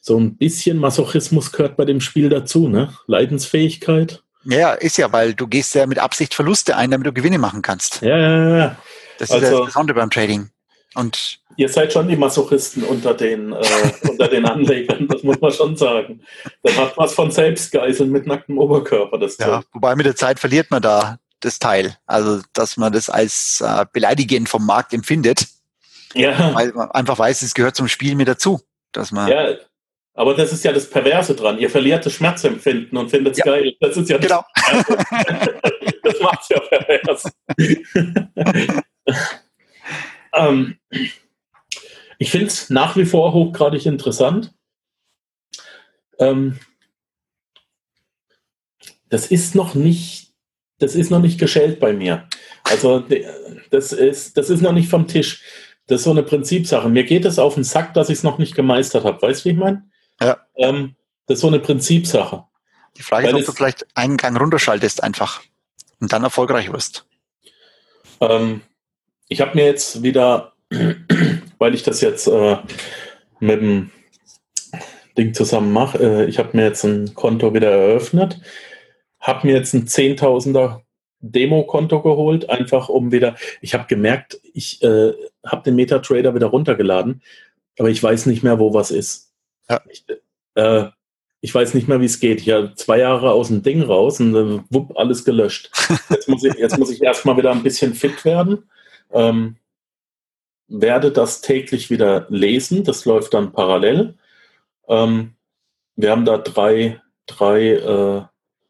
so 0.00 0.18
ein 0.18 0.36
bisschen 0.36 0.78
Masochismus 0.78 1.52
gehört 1.52 1.76
bei 1.76 1.84
dem 1.84 2.00
Spiel 2.00 2.28
dazu, 2.28 2.68
ne? 2.68 2.94
Leidensfähigkeit. 3.06 4.22
Ja, 4.44 4.72
ist 4.72 4.96
ja, 4.96 5.12
weil 5.12 5.34
du 5.34 5.46
gehst 5.46 5.74
ja 5.74 5.86
mit 5.86 5.98
Absicht 5.98 6.34
Verluste 6.34 6.76
ein, 6.76 6.90
damit 6.90 7.06
du 7.06 7.12
Gewinne 7.12 7.38
machen 7.38 7.60
kannst. 7.60 8.00
Ja, 8.00 8.16
ja, 8.16 8.56
ja. 8.56 8.76
Das 9.18 9.30
also, 9.30 9.44
ist 9.44 9.52
das 9.52 9.66
Besondere 9.66 9.98
beim 9.98 10.10
Trading. 10.10 10.50
Und 10.98 11.38
ihr 11.56 11.68
seid 11.68 11.92
schon 11.92 12.08
die 12.08 12.16
Masochisten 12.16 12.82
unter 12.82 13.14
den, 13.14 13.52
äh, 13.52 13.58
unter 14.08 14.26
den 14.26 14.44
Anlegern, 14.44 15.06
das 15.06 15.22
muss 15.22 15.40
man 15.40 15.52
schon 15.52 15.76
sagen. 15.76 16.22
Da 16.64 16.72
macht 16.72 16.96
was 16.96 17.14
von 17.14 17.30
Selbstgeiseln 17.30 18.10
mit 18.10 18.26
nacktem 18.26 18.58
Oberkörper. 18.58 19.16
Das 19.16 19.38
ja, 19.38 19.62
wobei 19.72 19.94
mit 19.94 20.06
der 20.06 20.16
Zeit 20.16 20.40
verliert 20.40 20.72
man 20.72 20.82
da 20.82 21.20
das 21.38 21.60
Teil. 21.60 21.96
Also, 22.06 22.42
dass 22.52 22.76
man 22.76 22.92
das 22.92 23.08
als 23.08 23.62
äh, 23.64 23.86
beleidigend 23.92 24.48
vom 24.48 24.66
Markt 24.66 24.92
empfindet. 24.92 25.46
Ja. 26.14 26.52
Weil 26.52 26.72
man 26.72 26.90
einfach 26.90 27.16
weiß, 27.16 27.42
es 27.42 27.54
gehört 27.54 27.76
zum 27.76 27.86
Spiel 27.86 28.16
mit 28.16 28.26
dazu. 28.26 28.60
Dass 28.90 29.12
man 29.12 29.28
ja, 29.28 29.54
aber 30.14 30.34
das 30.34 30.52
ist 30.52 30.64
ja 30.64 30.72
das 30.72 30.90
Perverse 30.90 31.36
dran. 31.36 31.60
Ihr 31.60 31.70
verliert 31.70 32.04
das 32.04 32.14
Schmerzempfinden 32.14 32.98
und 32.98 33.08
findet 33.08 33.34
es 33.34 33.38
ja. 33.38 33.44
geil. 33.44 33.72
Das 33.78 33.96
ist 33.96 34.08
ja 34.10 34.18
genau. 34.18 34.44
das 36.02 36.20
macht 36.20 36.40
es 36.40 36.48
ja 36.48 36.58
pervers. 36.58 37.30
ähm, 40.34 40.78
ich 42.18 42.30
finde 42.30 42.46
es 42.46 42.70
nach 42.70 42.96
wie 42.96 43.04
vor 43.04 43.32
hochgradig 43.32 43.86
interessant. 43.86 44.52
Ähm, 46.18 46.58
das 49.08 49.26
ist 49.26 49.54
noch 49.54 49.74
nicht, 49.74 50.32
das 50.78 50.94
ist 50.94 51.10
noch 51.10 51.20
nicht 51.20 51.38
geschält 51.38 51.80
bei 51.80 51.92
mir. 51.92 52.28
Also 52.64 53.04
das 53.70 53.92
ist, 53.92 54.36
das 54.36 54.50
ist 54.50 54.60
noch 54.60 54.72
nicht 54.72 54.88
vom 54.88 55.06
Tisch. 55.06 55.42
Das 55.86 56.00
ist 56.00 56.04
so 56.04 56.10
eine 56.10 56.22
Prinzipsache. 56.22 56.88
Mir 56.88 57.04
geht 57.04 57.24
es 57.24 57.38
auf 57.38 57.54
den 57.54 57.64
Sack, 57.64 57.94
dass 57.94 58.10
ich 58.10 58.18
es 58.18 58.22
noch 58.22 58.38
nicht 58.38 58.54
gemeistert 58.54 59.04
habe. 59.04 59.22
Weißt 59.22 59.40
du, 59.40 59.44
wie 59.46 59.52
ich 59.52 59.58
meine? 59.58 59.88
Ja. 60.20 60.36
Ähm, 60.56 60.96
das 61.26 61.36
ist 61.36 61.40
so 61.42 61.48
eine 61.48 61.60
Prinzipsache. 61.60 62.44
Die 62.96 63.02
Frage 63.02 63.28
Weil 63.28 63.36
ist, 63.36 63.48
ob 63.48 63.54
du 63.54 63.56
vielleicht 63.56 63.86
einen 63.94 64.16
Gang 64.16 64.38
runterschaltest 64.38 65.02
einfach 65.02 65.40
und 66.00 66.12
dann 66.12 66.24
erfolgreich 66.24 66.72
wirst. 66.72 67.06
Ähm, 68.20 68.62
ich 69.28 69.40
habe 69.40 69.56
mir 69.56 69.66
jetzt 69.66 70.02
wieder, 70.02 70.52
weil 71.58 71.74
ich 71.74 71.82
das 71.82 72.00
jetzt 72.00 72.26
äh, 72.26 72.56
mit 73.40 73.60
dem 73.60 73.90
Ding 75.16 75.34
zusammen 75.34 75.72
mache, 75.72 75.98
äh, 75.98 76.24
ich 76.26 76.38
habe 76.38 76.56
mir 76.56 76.64
jetzt 76.64 76.84
ein 76.84 77.14
Konto 77.14 77.54
wieder 77.54 77.70
eröffnet, 77.70 78.40
habe 79.20 79.46
mir 79.46 79.56
jetzt 79.56 79.74
ein 79.74 79.86
Zehntausender 79.86 80.82
Demo-Konto 81.20 82.00
geholt, 82.02 82.48
einfach 82.48 82.88
um 82.88 83.10
wieder, 83.10 83.34
ich 83.60 83.74
habe 83.74 83.86
gemerkt, 83.88 84.40
ich 84.54 84.82
äh, 84.82 85.12
habe 85.44 85.62
den 85.64 85.74
MetaTrader 85.74 86.34
wieder 86.34 86.46
runtergeladen, 86.46 87.22
aber 87.78 87.90
ich 87.90 88.02
weiß 88.02 88.26
nicht 88.26 88.42
mehr, 88.42 88.58
wo 88.58 88.72
was 88.72 88.90
ist. 88.90 89.32
Ja. 89.68 89.80
Ich, 89.90 90.04
äh, 90.54 90.84
ich 91.40 91.54
weiß 91.54 91.74
nicht 91.74 91.88
mehr, 91.88 92.00
wie 92.00 92.06
es 92.06 92.20
geht. 92.20 92.40
Ich 92.40 92.50
habe 92.50 92.72
zwei 92.74 92.98
Jahre 92.98 93.32
aus 93.32 93.48
dem 93.48 93.62
Ding 93.62 93.82
raus 93.82 94.20
und 94.20 94.34
äh, 94.34 94.60
wupp, 94.70 94.96
alles 94.96 95.24
gelöscht. 95.24 95.70
Jetzt 96.10 96.28
muss 96.28 96.44
ich, 96.44 96.54
jetzt 96.54 96.78
muss 96.78 96.90
ich 96.90 97.02
erstmal 97.02 97.36
wieder 97.36 97.52
ein 97.52 97.62
bisschen 97.62 97.94
fit 97.94 98.24
werden. 98.24 98.64
Ähm, 99.12 99.56
werde 100.68 101.10
das 101.10 101.40
täglich 101.40 101.90
wieder 101.90 102.26
lesen. 102.28 102.84
Das 102.84 103.04
läuft 103.04 103.34
dann 103.34 103.52
parallel. 103.52 104.14
Ähm, 104.88 105.34
wir 105.96 106.10
haben 106.10 106.24
da 106.24 106.38
drei, 106.38 107.00
drei, 107.26 107.72
äh, 107.72 108.22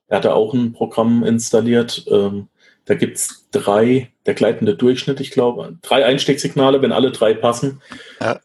er 0.06 0.16
hatte 0.16 0.34
auch 0.34 0.54
ein 0.54 0.72
Programm 0.72 1.24
installiert. 1.24 2.06
Ähm, 2.08 2.48
da 2.86 2.94
gibt 2.94 3.18
es 3.18 3.48
drei 3.50 4.10
der 4.24 4.32
gleitende 4.32 4.74
Durchschnitt, 4.74 5.20
ich 5.20 5.30
glaube, 5.30 5.76
drei 5.82 6.06
Einstiegssignale, 6.06 6.80
wenn 6.80 6.92
alle 6.92 7.12
drei 7.12 7.34
passen. 7.34 7.82
Ja. 8.20 8.40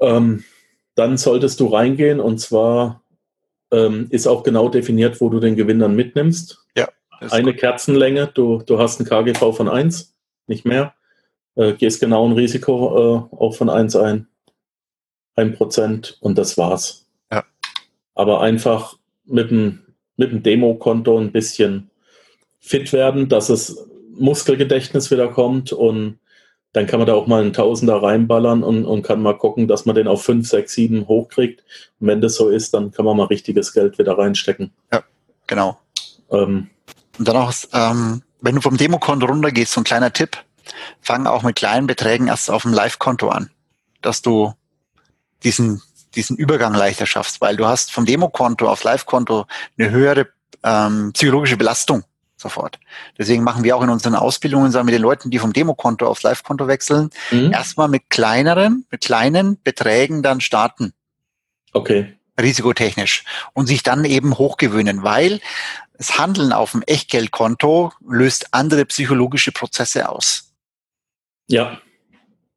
Ähm, 0.00 0.42
dann 0.96 1.16
solltest 1.16 1.60
du 1.60 1.68
reingehen 1.68 2.18
und 2.18 2.38
zwar 2.38 3.02
ähm, 3.70 4.08
ist 4.10 4.26
auch 4.26 4.42
genau 4.42 4.68
definiert, 4.68 5.20
wo 5.20 5.28
du 5.28 5.38
den 5.38 5.54
Gewinn 5.54 5.78
dann 5.78 5.94
mitnimmst. 5.94 6.66
Ja. 6.76 6.88
Eine 7.30 7.52
gut. 7.52 7.60
Kerzenlänge, 7.60 8.26
du, 8.26 8.62
du 8.66 8.80
hast 8.80 8.98
ein 8.98 9.06
KGV 9.06 9.52
von 9.56 9.68
1, 9.68 10.16
nicht 10.48 10.64
mehr. 10.64 10.95
Äh, 11.56 11.72
gehst 11.72 12.00
genau 12.00 12.26
ein 12.26 12.32
Risiko 12.32 13.28
äh, 13.32 13.36
auch 13.36 13.54
von 13.54 13.70
1 13.70 13.96
ein. 13.96 14.28
1% 15.36 16.14
und 16.20 16.38
das 16.38 16.56
war's. 16.56 17.06
Ja. 17.30 17.44
Aber 18.14 18.40
einfach 18.40 18.96
mit 19.24 19.50
dem, 19.50 19.82
mit 20.16 20.30
dem 20.30 20.42
Demokonto 20.42 21.18
ein 21.18 21.32
bisschen 21.32 21.90
fit 22.60 22.92
werden, 22.92 23.28
dass 23.28 23.48
es 23.48 23.86
Muskelgedächtnis 24.18 25.10
wieder 25.10 25.28
kommt 25.28 25.72
und 25.72 26.18
dann 26.72 26.86
kann 26.86 27.00
man 27.00 27.06
da 27.06 27.14
auch 27.14 27.26
mal 27.26 27.40
einen 27.40 27.54
Tausender 27.54 28.02
reinballern 28.02 28.62
und, 28.62 28.84
und 28.84 29.02
kann 29.02 29.22
mal 29.22 29.38
gucken, 29.38 29.66
dass 29.66 29.86
man 29.86 29.96
den 29.96 30.08
auf 30.08 30.22
5, 30.24 30.46
6, 30.46 30.74
7 30.74 31.08
hochkriegt. 31.08 31.64
Und 32.00 32.08
wenn 32.08 32.20
das 32.20 32.34
so 32.34 32.50
ist, 32.50 32.74
dann 32.74 32.92
kann 32.92 33.06
man 33.06 33.16
mal 33.16 33.24
richtiges 33.24 33.72
Geld 33.72 33.98
wieder 33.98 34.18
reinstecken. 34.18 34.72
Ja, 34.92 35.02
genau. 35.46 35.78
Ähm, 36.30 36.68
und 37.18 37.28
dann 37.28 37.36
auch, 37.36 37.52
ähm, 37.72 38.22
wenn 38.42 38.56
du 38.56 38.60
vom 38.60 38.76
Demokonto 38.76 39.26
runtergehst, 39.26 39.72
so 39.72 39.80
ein 39.80 39.84
kleiner 39.84 40.12
Tipp, 40.12 40.36
fang 41.00 41.26
auch 41.26 41.42
mit 41.42 41.56
kleinen 41.56 41.86
Beträgen 41.86 42.28
erst 42.28 42.50
auf 42.50 42.62
dem 42.62 42.72
Live-Konto 42.72 43.28
an, 43.28 43.50
dass 44.02 44.22
du 44.22 44.54
diesen, 45.42 45.82
diesen 46.14 46.36
Übergang 46.36 46.74
leichter 46.74 47.06
schaffst, 47.06 47.40
weil 47.40 47.56
du 47.56 47.66
hast 47.66 47.92
vom 47.92 48.06
Demokonto 48.06 48.68
aufs 48.68 48.84
Live-Konto 48.84 49.46
eine 49.78 49.90
höhere 49.90 50.28
ähm, 50.62 51.12
psychologische 51.12 51.56
Belastung 51.56 52.04
sofort. 52.36 52.78
Deswegen 53.18 53.42
machen 53.42 53.64
wir 53.64 53.76
auch 53.76 53.82
in 53.82 53.88
unseren 53.88 54.14
Ausbildungen, 54.14 54.70
sagen 54.70 54.86
wir 54.86 54.92
den 54.92 55.02
Leuten, 55.02 55.30
die 55.30 55.38
vom 55.38 55.52
Demokonto 55.52 56.06
aufs 56.06 56.22
Live-Konto 56.22 56.68
wechseln, 56.68 57.10
mhm. 57.30 57.52
erstmal 57.52 57.88
mit 57.88 58.10
kleineren, 58.10 58.86
mit 58.90 59.00
kleinen 59.02 59.60
Beträgen 59.62 60.22
dann 60.22 60.40
starten. 60.40 60.92
Okay. 61.72 62.14
Risikotechnisch. 62.38 63.24
Und 63.54 63.66
sich 63.66 63.82
dann 63.82 64.04
eben 64.04 64.36
hochgewöhnen, 64.36 65.02
weil 65.02 65.40
das 65.96 66.18
Handeln 66.18 66.52
auf 66.52 66.72
dem 66.72 66.82
Echtgeldkonto 66.82 67.92
löst 68.06 68.52
andere 68.52 68.84
psychologische 68.84 69.52
Prozesse 69.52 70.08
aus. 70.08 70.45
Ja. 71.48 71.78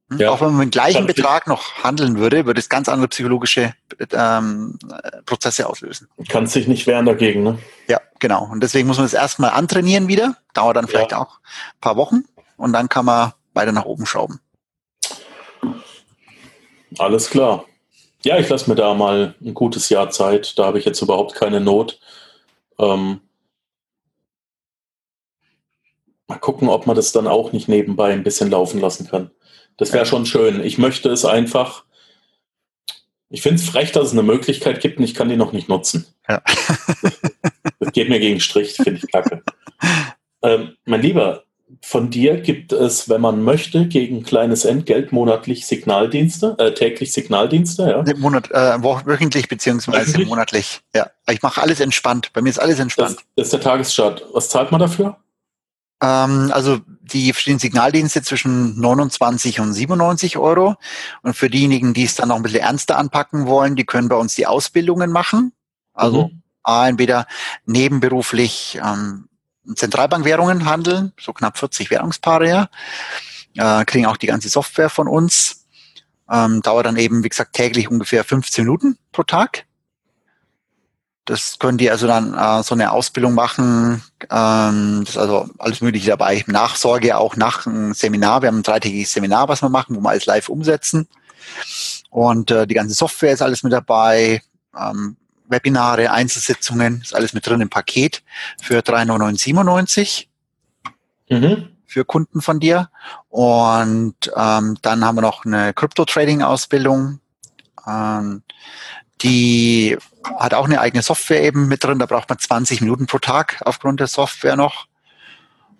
Hm? 0.09 0.19
Ja. 0.19 0.31
Auch 0.31 0.41
wenn 0.41 0.49
man 0.49 0.57
mit 0.57 0.67
dem 0.67 0.71
gleichen 0.71 1.05
Betrag 1.05 1.47
noch 1.47 1.83
handeln 1.83 2.17
würde, 2.17 2.45
würde 2.45 2.59
es 2.59 2.69
ganz 2.69 2.89
andere 2.89 3.07
psychologische 3.07 3.73
ähm, 4.11 4.79
Prozesse 5.25 5.67
auslösen. 5.69 6.07
Kann 6.27 6.47
sich 6.47 6.67
nicht 6.67 6.87
wehren 6.87 7.05
dagegen, 7.05 7.43
ne? 7.43 7.59
Ja, 7.87 7.99
genau. 8.19 8.47
Und 8.51 8.61
deswegen 8.61 8.87
muss 8.87 8.97
man 8.97 9.05
es 9.05 9.13
erstmal 9.13 9.51
antrainieren 9.51 10.07
wieder. 10.07 10.35
Dauert 10.53 10.77
dann 10.77 10.87
vielleicht 10.87 11.11
ja. 11.11 11.19
auch 11.19 11.39
ein 11.39 11.81
paar 11.81 11.95
Wochen 11.95 12.23
und 12.57 12.73
dann 12.73 12.89
kann 12.89 13.05
man 13.05 13.33
weiter 13.53 13.71
nach 13.71 13.85
oben 13.85 14.05
schrauben. 14.05 14.39
Alles 16.97 17.29
klar. 17.29 17.65
Ja, 18.23 18.37
ich 18.37 18.49
lasse 18.49 18.69
mir 18.69 18.75
da 18.75 18.93
mal 18.93 19.35
ein 19.41 19.53
gutes 19.53 19.89
Jahr 19.89 20.09
Zeit. 20.09 20.57
Da 20.57 20.65
habe 20.65 20.79
ich 20.79 20.85
jetzt 20.85 21.01
überhaupt 21.01 21.35
keine 21.35 21.61
Not. 21.61 21.99
Ähm, 22.79 23.21
mal 26.29 26.37
gucken, 26.37 26.69
ob 26.69 26.87
man 26.87 26.95
das 26.95 27.11
dann 27.11 27.27
auch 27.27 27.51
nicht 27.51 27.67
nebenbei 27.67 28.13
ein 28.13 28.23
bisschen 28.23 28.51
laufen 28.51 28.79
lassen 28.79 29.07
kann. 29.09 29.31
Das 29.77 29.91
wäre 29.91 30.05
schon 30.05 30.25
schön. 30.25 30.63
Ich 30.63 30.77
möchte 30.77 31.09
es 31.09 31.25
einfach. 31.25 31.83
Ich 33.29 33.41
finde 33.41 33.61
es 33.61 33.67
frech, 33.67 33.91
dass 33.91 34.07
es 34.07 34.11
eine 34.13 34.23
Möglichkeit 34.23 34.79
gibt 34.79 34.97
und 34.97 35.03
ich 35.03 35.13
kann 35.13 35.29
die 35.29 35.35
noch 35.35 35.51
nicht 35.51 35.69
nutzen. 35.69 36.05
Ja. 36.27 36.41
das 37.79 37.91
geht 37.91 38.09
mir 38.09 38.19
gegen 38.19 38.39
Strich, 38.39 38.75
finde 38.75 39.01
ich 39.03 39.11
kacke. 39.11 39.43
Ähm, 40.41 40.75
mein 40.85 41.01
Lieber, 41.01 41.43
von 41.81 42.09
dir 42.09 42.39
gibt 42.41 42.71
es, 42.71 43.07
wenn 43.09 43.21
man 43.21 43.43
möchte, 43.43 43.87
gegen 43.87 44.23
kleines 44.23 44.65
Entgelt 44.65 45.11
monatlich 45.11 45.67
Signaldienste, 45.67 46.55
äh, 46.57 46.73
täglich 46.73 47.11
Signaldienste, 47.11 48.03
ja? 48.07 48.15
Monat, 48.17 48.49
äh, 48.51 48.81
wöchentlich 48.81 49.47
beziehungsweise 49.47 50.07
wöchentlich? 50.07 50.27
monatlich. 50.27 50.81
Ja, 50.95 51.11
ich 51.29 51.41
mache 51.41 51.61
alles 51.61 51.79
entspannt. 51.79 52.31
Bei 52.33 52.41
mir 52.41 52.49
ist 52.49 52.59
alles 52.59 52.79
entspannt. 52.79 53.17
Das, 53.17 53.25
das 53.35 53.47
ist 53.47 53.53
der 53.53 53.61
Tagesstart. 53.61 54.25
Was 54.33 54.49
zahlt 54.49 54.71
man 54.71 54.79
dafür? 54.79 55.17
Ähm, 56.01 56.51
also 56.53 56.79
die 57.01 57.33
verschiedenen 57.33 57.59
Signaldienste 57.59 58.21
zwischen 58.21 58.79
29 58.79 59.59
und 59.59 59.73
97 59.73 60.37
Euro. 60.37 60.75
Und 61.21 61.35
für 61.35 61.49
diejenigen, 61.49 61.93
die 61.93 62.03
es 62.03 62.15
dann 62.15 62.29
noch 62.29 62.35
ein 62.35 62.43
bisschen 62.43 62.61
ernster 62.61 62.97
anpacken 62.97 63.47
wollen, 63.47 63.75
die 63.75 63.85
können 63.85 64.09
bei 64.09 64.15
uns 64.15 64.35
die 64.35 64.47
Ausbildungen 64.47 65.11
machen. 65.11 65.53
Also 65.93 66.27
mhm. 66.27 66.41
entweder 66.65 67.27
nebenberuflich 67.65 68.79
ähm, 68.83 69.27
Zentralbankwährungen 69.75 70.65
handeln, 70.65 71.13
so 71.19 71.33
knapp 71.33 71.57
40 71.57 71.91
Währungspaare, 71.91 72.47
ja. 72.47 72.69
Äh, 73.55 73.85
kriegen 73.85 74.05
auch 74.05 74.17
die 74.17 74.27
ganze 74.27 74.49
Software 74.49 74.89
von 74.89 75.07
uns. 75.07 75.65
Ähm, 76.31 76.61
dauert 76.61 76.85
dann 76.85 76.97
eben, 76.97 77.23
wie 77.23 77.29
gesagt, 77.29 77.53
täglich 77.53 77.89
ungefähr 77.89 78.23
15 78.23 78.63
Minuten 78.63 78.97
pro 79.11 79.23
Tag. 79.23 79.65
Das 81.29 81.59
können 81.59 81.77
die 81.77 81.91
also 81.91 82.07
dann 82.07 82.33
äh, 82.33 82.63
so 82.63 82.73
eine 82.73 82.91
Ausbildung 82.91 83.35
machen. 83.35 84.01
Ähm, 84.31 85.03
das 85.05 85.09
ist 85.09 85.17
also 85.17 85.47
alles 85.59 85.79
Mögliche 85.79 86.09
dabei. 86.09 86.43
Nachsorge 86.47 87.15
auch 87.15 87.35
nach 87.35 87.67
einem 87.67 87.93
Seminar. 87.93 88.41
Wir 88.41 88.47
haben 88.47 88.57
ein 88.57 88.63
dreitägiges 88.63 89.11
Seminar, 89.11 89.47
was 89.47 89.61
wir 89.61 89.69
machen, 89.69 89.95
wo 89.95 90.01
wir 90.01 90.09
alles 90.09 90.25
live 90.25 90.49
umsetzen. 90.49 91.07
Und 92.09 92.49
äh, 92.49 92.65
die 92.65 92.73
ganze 92.73 92.95
Software 92.95 93.33
ist 93.33 93.43
alles 93.43 93.61
mit 93.61 93.71
dabei. 93.71 94.41
Ähm, 94.75 95.17
Webinare, 95.47 96.11
Einzelsitzungen, 96.11 97.01
ist 97.01 97.13
alles 97.13 97.33
mit 97.33 97.45
drin 97.45 97.61
im 97.61 97.69
Paket 97.69 98.23
für 98.59 98.79
3,9997 98.79 100.25
mhm. 101.29 101.69
für 101.85 102.05
Kunden 102.05 102.41
von 102.41 102.59
dir. 102.59 102.89
Und 103.29 104.15
ähm, 104.35 104.79
dann 104.81 105.05
haben 105.05 105.15
wir 105.15 105.21
noch 105.21 105.45
eine 105.45 105.75
Crypto-Trading-Ausbildung. 105.75 107.19
Ähm, 107.85 108.41
die 109.21 109.97
hat 110.37 110.53
auch 110.53 110.65
eine 110.65 110.81
eigene 110.81 111.03
Software 111.03 111.43
eben 111.43 111.67
mit 111.67 111.83
drin. 111.83 111.99
Da 111.99 112.05
braucht 112.05 112.29
man 112.29 112.39
20 112.39 112.81
Minuten 112.81 113.05
pro 113.05 113.19
Tag 113.19 113.61
aufgrund 113.65 113.99
der 113.99 114.07
Software 114.07 114.55
noch. 114.55 114.87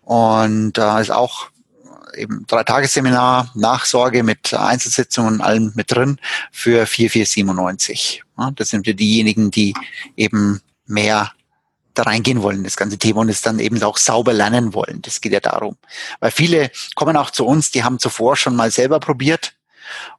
Und 0.02 0.74
da 0.74 0.98
äh, 0.98 1.02
ist 1.02 1.12
auch 1.12 1.50
eben 2.16 2.46
drei 2.48 2.64
Tagesseminar, 2.64 3.52
Nachsorge 3.56 4.24
mit 4.24 4.54
Einzelsitzungen 4.54 5.36
und 5.36 5.42
allem 5.42 5.72
mit 5.76 5.92
drin 5.92 6.20
für 6.52 6.86
4497. 6.86 8.24
Ja, 8.38 8.52
das 8.52 8.70
sind 8.70 8.86
wir 8.86 8.96
diejenigen, 8.96 9.52
die 9.52 9.74
eben 10.18 10.62
mehr 10.86 11.32
da 11.94 12.04
reingehen 12.04 12.42
wollen, 12.42 12.64
das 12.64 12.78
ganze 12.78 12.98
Thema 12.98 13.22
und 13.22 13.30
es 13.30 13.42
dann 13.42 13.60
eben 13.60 13.82
auch 13.84 13.98
sauber 13.98 14.34
lernen 14.34 14.74
wollen. 14.74 15.02
Das 15.02 15.22
geht 15.22 15.34
ja 15.34 15.40
darum. 15.40 15.78
Weil 16.20 16.32
viele 16.32 16.72
kommen 16.96 17.18
auch 17.18 17.30
zu 17.30 17.46
uns, 17.46 17.72
die 17.72 17.84
haben 17.84 18.00
zuvor 18.00 18.36
schon 18.36 18.56
mal 18.56 18.72
selber 18.72 19.00
probiert 19.00 19.54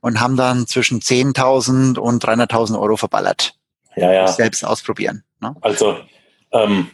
und 0.01 0.21
haben 0.21 0.37
dann 0.37 0.67
zwischen 0.67 1.01
10.000 1.01 1.99
und 1.99 2.25
300.000 2.25 2.79
Euro 2.79 2.97
verballert. 2.97 3.55
Ja, 3.97 4.13
ja. 4.13 4.29
Selbst 4.29 4.65
ausprobieren. 4.65 5.25
Ne? 5.41 5.55
Also, 5.61 5.97
ähm, 6.53 6.91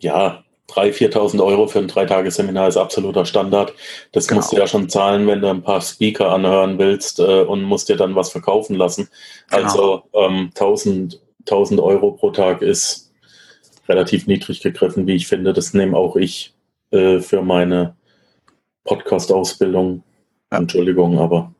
ja, 0.00 0.42
3.000, 0.68 1.12
4.000 1.12 1.44
Euro 1.44 1.66
für 1.66 1.78
ein 1.78 1.88
Dreitagesseminar 1.88 2.68
ist 2.68 2.76
absoluter 2.76 3.24
Standard. 3.24 3.72
Das 4.12 4.28
genau. 4.28 4.40
musst 4.40 4.52
du 4.52 4.56
ja 4.56 4.66
schon 4.66 4.88
zahlen, 4.88 5.26
wenn 5.26 5.40
du 5.40 5.48
ein 5.48 5.62
paar 5.62 5.80
Speaker 5.80 6.30
anhören 6.30 6.78
willst 6.78 7.20
äh, 7.20 7.42
und 7.42 7.62
musst 7.62 7.88
dir 7.88 7.96
dann 7.96 8.14
was 8.14 8.30
verkaufen 8.30 8.76
lassen. 8.76 9.08
Genau. 9.50 9.62
Also 9.62 10.02
ähm, 10.12 10.50
1.000, 10.54 11.18
1.000 11.46 11.82
Euro 11.82 12.12
pro 12.12 12.30
Tag 12.30 12.60
ist 12.60 13.12
relativ 13.88 14.26
niedrig 14.26 14.60
gegriffen, 14.60 15.06
wie 15.06 15.14
ich 15.14 15.26
finde. 15.26 15.54
Das 15.54 15.72
nehme 15.72 15.96
auch 15.96 16.16
ich 16.16 16.54
äh, 16.90 17.20
für 17.20 17.42
meine 17.42 17.96
Podcast-Ausbildung. 18.84 20.02
Ja. 20.52 20.58
Entschuldigung, 20.58 21.18
aber 21.18 21.54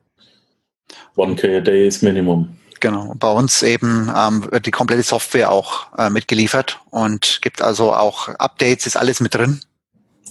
1K 1.17 1.59
a 1.59 1.61
day 1.61 1.87
ist 1.87 2.03
Minimum. 2.03 2.57
Genau. 2.81 3.15
Bei 3.19 3.31
uns 3.33 3.63
eben 3.63 4.13
ähm, 4.17 4.47
wird 4.51 4.67
die 4.67 4.71
komplette 4.71 5.03
Software 5.03 5.51
auch 5.51 5.87
äh, 5.99 6.11
mitgeliefert 6.11 6.79
und 6.91 7.41
gibt 7.43 7.61
also 7.61 7.93
auch 7.93 8.29
Updates, 8.29 8.87
ist 8.87 8.97
alles 8.97 9.21
mit 9.21 9.35
drin. 9.35 9.61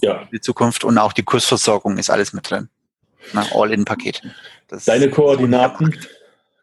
Ja. 0.02 0.26
Die 0.32 0.40
Zukunft 0.40 0.84
und 0.84 0.96
auch 0.98 1.12
die 1.12 1.24
Kursversorgung 1.24 1.98
ist 1.98 2.10
alles 2.10 2.32
mit 2.32 2.48
drin. 2.50 2.68
All-in-Paket. 3.52 4.22
Deine 4.86 5.10
Koordinaten 5.10 5.94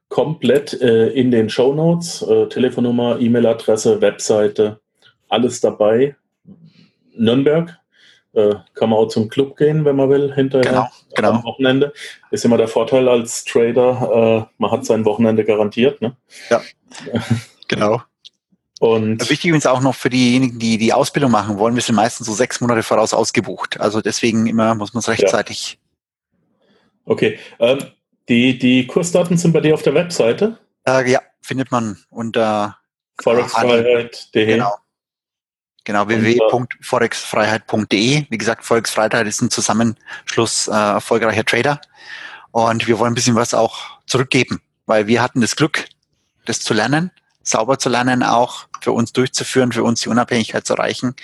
komplett 0.10 0.74
äh, 0.82 1.10
in 1.10 1.32
den 1.32 1.50
Show 1.50 1.74
Notes. 1.74 2.22
Äh, 2.22 2.48
Telefonnummer, 2.48 3.20
E-Mail-Adresse, 3.20 4.02
Webseite, 4.02 4.80
alles 5.30 5.62
dabei. 5.62 6.16
Nürnberg, 7.16 7.78
äh, 8.34 8.56
kann 8.74 8.90
man 8.90 9.00
auch 9.00 9.08
zum 9.08 9.30
Club 9.30 9.58
gehen, 9.58 9.86
wenn 9.86 9.96
man 9.96 10.10
will, 10.10 10.34
hinterher 10.34 10.70
genau, 10.70 10.88
genau. 11.16 11.32
am 11.32 11.44
Wochenende. 11.44 11.94
Ist 12.32 12.46
immer 12.46 12.58
der 12.58 12.68
Vorteil 12.68 13.08
als 13.08 13.44
Trader, 13.46 14.48
äh, 14.50 14.54
man 14.58 14.72
hat 14.72 14.86
sein 14.86 15.06
Wochenende 15.06 15.44
garantiert. 15.44 16.02
Ne? 16.02 16.16
Ja, 16.50 16.62
genau. 17.68 18.02
Und 18.80 19.30
Wichtig 19.30 19.54
ist 19.54 19.68
auch 19.68 19.82
noch 19.82 19.96
für 19.96 20.10
diejenigen, 20.10 20.60
die 20.60 20.78
die 20.78 20.94
Ausbildung 20.94 21.32
machen 21.32 21.58
wollen, 21.58 21.76
wir 21.76 21.82
sind 21.82 21.96
meistens 21.96 22.28
so 22.28 22.34
sechs 22.34 22.60
Monate 22.60 22.84
voraus 22.84 23.14
ausgebucht. 23.14 23.80
Also 23.80 24.02
deswegen 24.02 24.48
immer 24.48 24.76
muss 24.76 24.94
man 24.94 25.00
es 25.00 25.08
rechtzeitig. 25.08 25.80
Ja. 25.80 25.80
Okay. 27.06 27.40
Ähm, 27.60 27.80
die, 28.28 28.58
die 28.60 28.86
Kursdaten 28.88 29.38
sind 29.38 29.54
bei 29.54 29.62
dir 29.62 29.74
auf 29.74 29.84
der 29.84 29.94
Webseite? 29.94 30.58
Äh, 30.88 31.10
ja, 31.10 31.22
findet 31.42 31.72
man 31.72 31.98
unter 32.10 32.78
forexfreiheit.de. 33.22 34.46
Genau. 34.46 34.74
Genau, 35.86 36.08
www.forexfreiheit.de. 36.08 38.26
Wie 38.30 38.38
gesagt, 38.38 38.64
Forex-Freiheit 38.66 39.26
ist 39.28 39.42
ein 39.42 39.50
Zusammenschluss 39.52 40.68
äh, 40.68 40.72
erfolgreicher 40.72 41.46
Trader. 41.46 41.80
Und 42.52 42.88
wir 42.88 43.00
wollen 43.00 43.12
ein 43.12 43.16
bisschen 43.16 43.36
was 43.36 43.54
auch 43.54 44.00
zurückgeben, 44.08 44.62
weil 44.88 45.06
wir 45.08 45.22
hatten 45.22 45.42
das 45.42 45.56
Glück, 45.56 45.86
das 46.46 46.60
zu 46.60 46.74
lernen, 46.74 47.12
sauber 47.44 47.78
zu 47.78 47.90
lernen, 47.90 48.24
auch 48.24 48.66
für 48.82 48.94
uns 48.94 49.14
durchzuführen, 49.14 49.72
für 49.72 49.84
uns 49.84 50.02
die 50.02 50.10
Unabhängigkeit 50.10 50.66
zu 50.66 50.74
erreichen. 50.74 51.16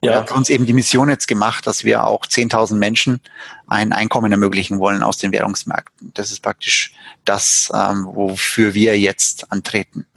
Und 0.00 0.08
ja. 0.08 0.16
haben 0.16 0.36
uns 0.36 0.50
eben 0.50 0.66
die 0.66 0.72
Mission 0.72 1.08
jetzt 1.08 1.28
gemacht, 1.28 1.64
dass 1.66 1.84
wir 1.84 2.04
auch 2.04 2.26
10.000 2.26 2.74
Menschen 2.74 3.20
ein 3.68 3.92
Einkommen 3.92 4.32
ermöglichen 4.32 4.80
wollen 4.80 5.04
aus 5.04 5.18
den 5.18 5.30
Währungsmärkten. 5.30 6.10
Das 6.14 6.32
ist 6.32 6.40
praktisch 6.40 6.92
das, 7.24 7.70
ähm, 7.72 8.08
wofür 8.10 8.74
wir 8.74 8.98
jetzt 8.98 9.52
antreten. 9.52 10.08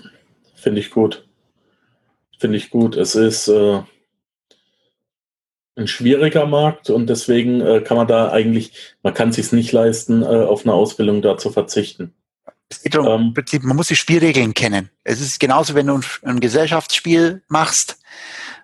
Finde 0.56 0.80
ich 0.80 0.90
gut. 0.90 1.24
Finde 2.42 2.58
ich 2.58 2.72
gut. 2.72 2.96
Es 2.96 3.14
ist 3.14 3.48
äh, 3.50 3.84
ein 5.76 5.88
schwieriger 5.88 6.48
Markt 6.48 6.90
und 6.90 7.06
deswegen 7.06 7.62
äh, 7.62 7.82
kann 7.82 7.98
man 7.98 8.08
da 8.08 8.32
eigentlich, 8.32 8.96
man 9.04 9.14
kann 9.14 9.30
es 9.30 9.36
sich 9.36 9.52
nicht 9.52 9.72
leisten, 9.72 10.24
äh, 10.24 10.26
auf 10.26 10.66
eine 10.66 10.74
Ausbildung 10.74 11.22
da 11.22 11.38
zu 11.38 11.52
verzichten. 11.52 12.16
Es 12.68 12.82
geht 12.82 12.96
um, 12.96 13.06
ähm, 13.06 13.34
Prinzip, 13.36 13.62
man 13.62 13.76
muss 13.78 13.90
die 13.90 13.96
Spielregeln 13.96 14.56
kennen. 14.56 14.90
Es 15.04 15.22
ist 15.22 15.40
genauso, 15.40 15.76
wenn 15.76 15.86
du 15.86 16.00
ein, 16.00 16.04
ein 16.24 16.40
Gesellschaftsspiel 16.40 17.44
machst. 17.48 18.00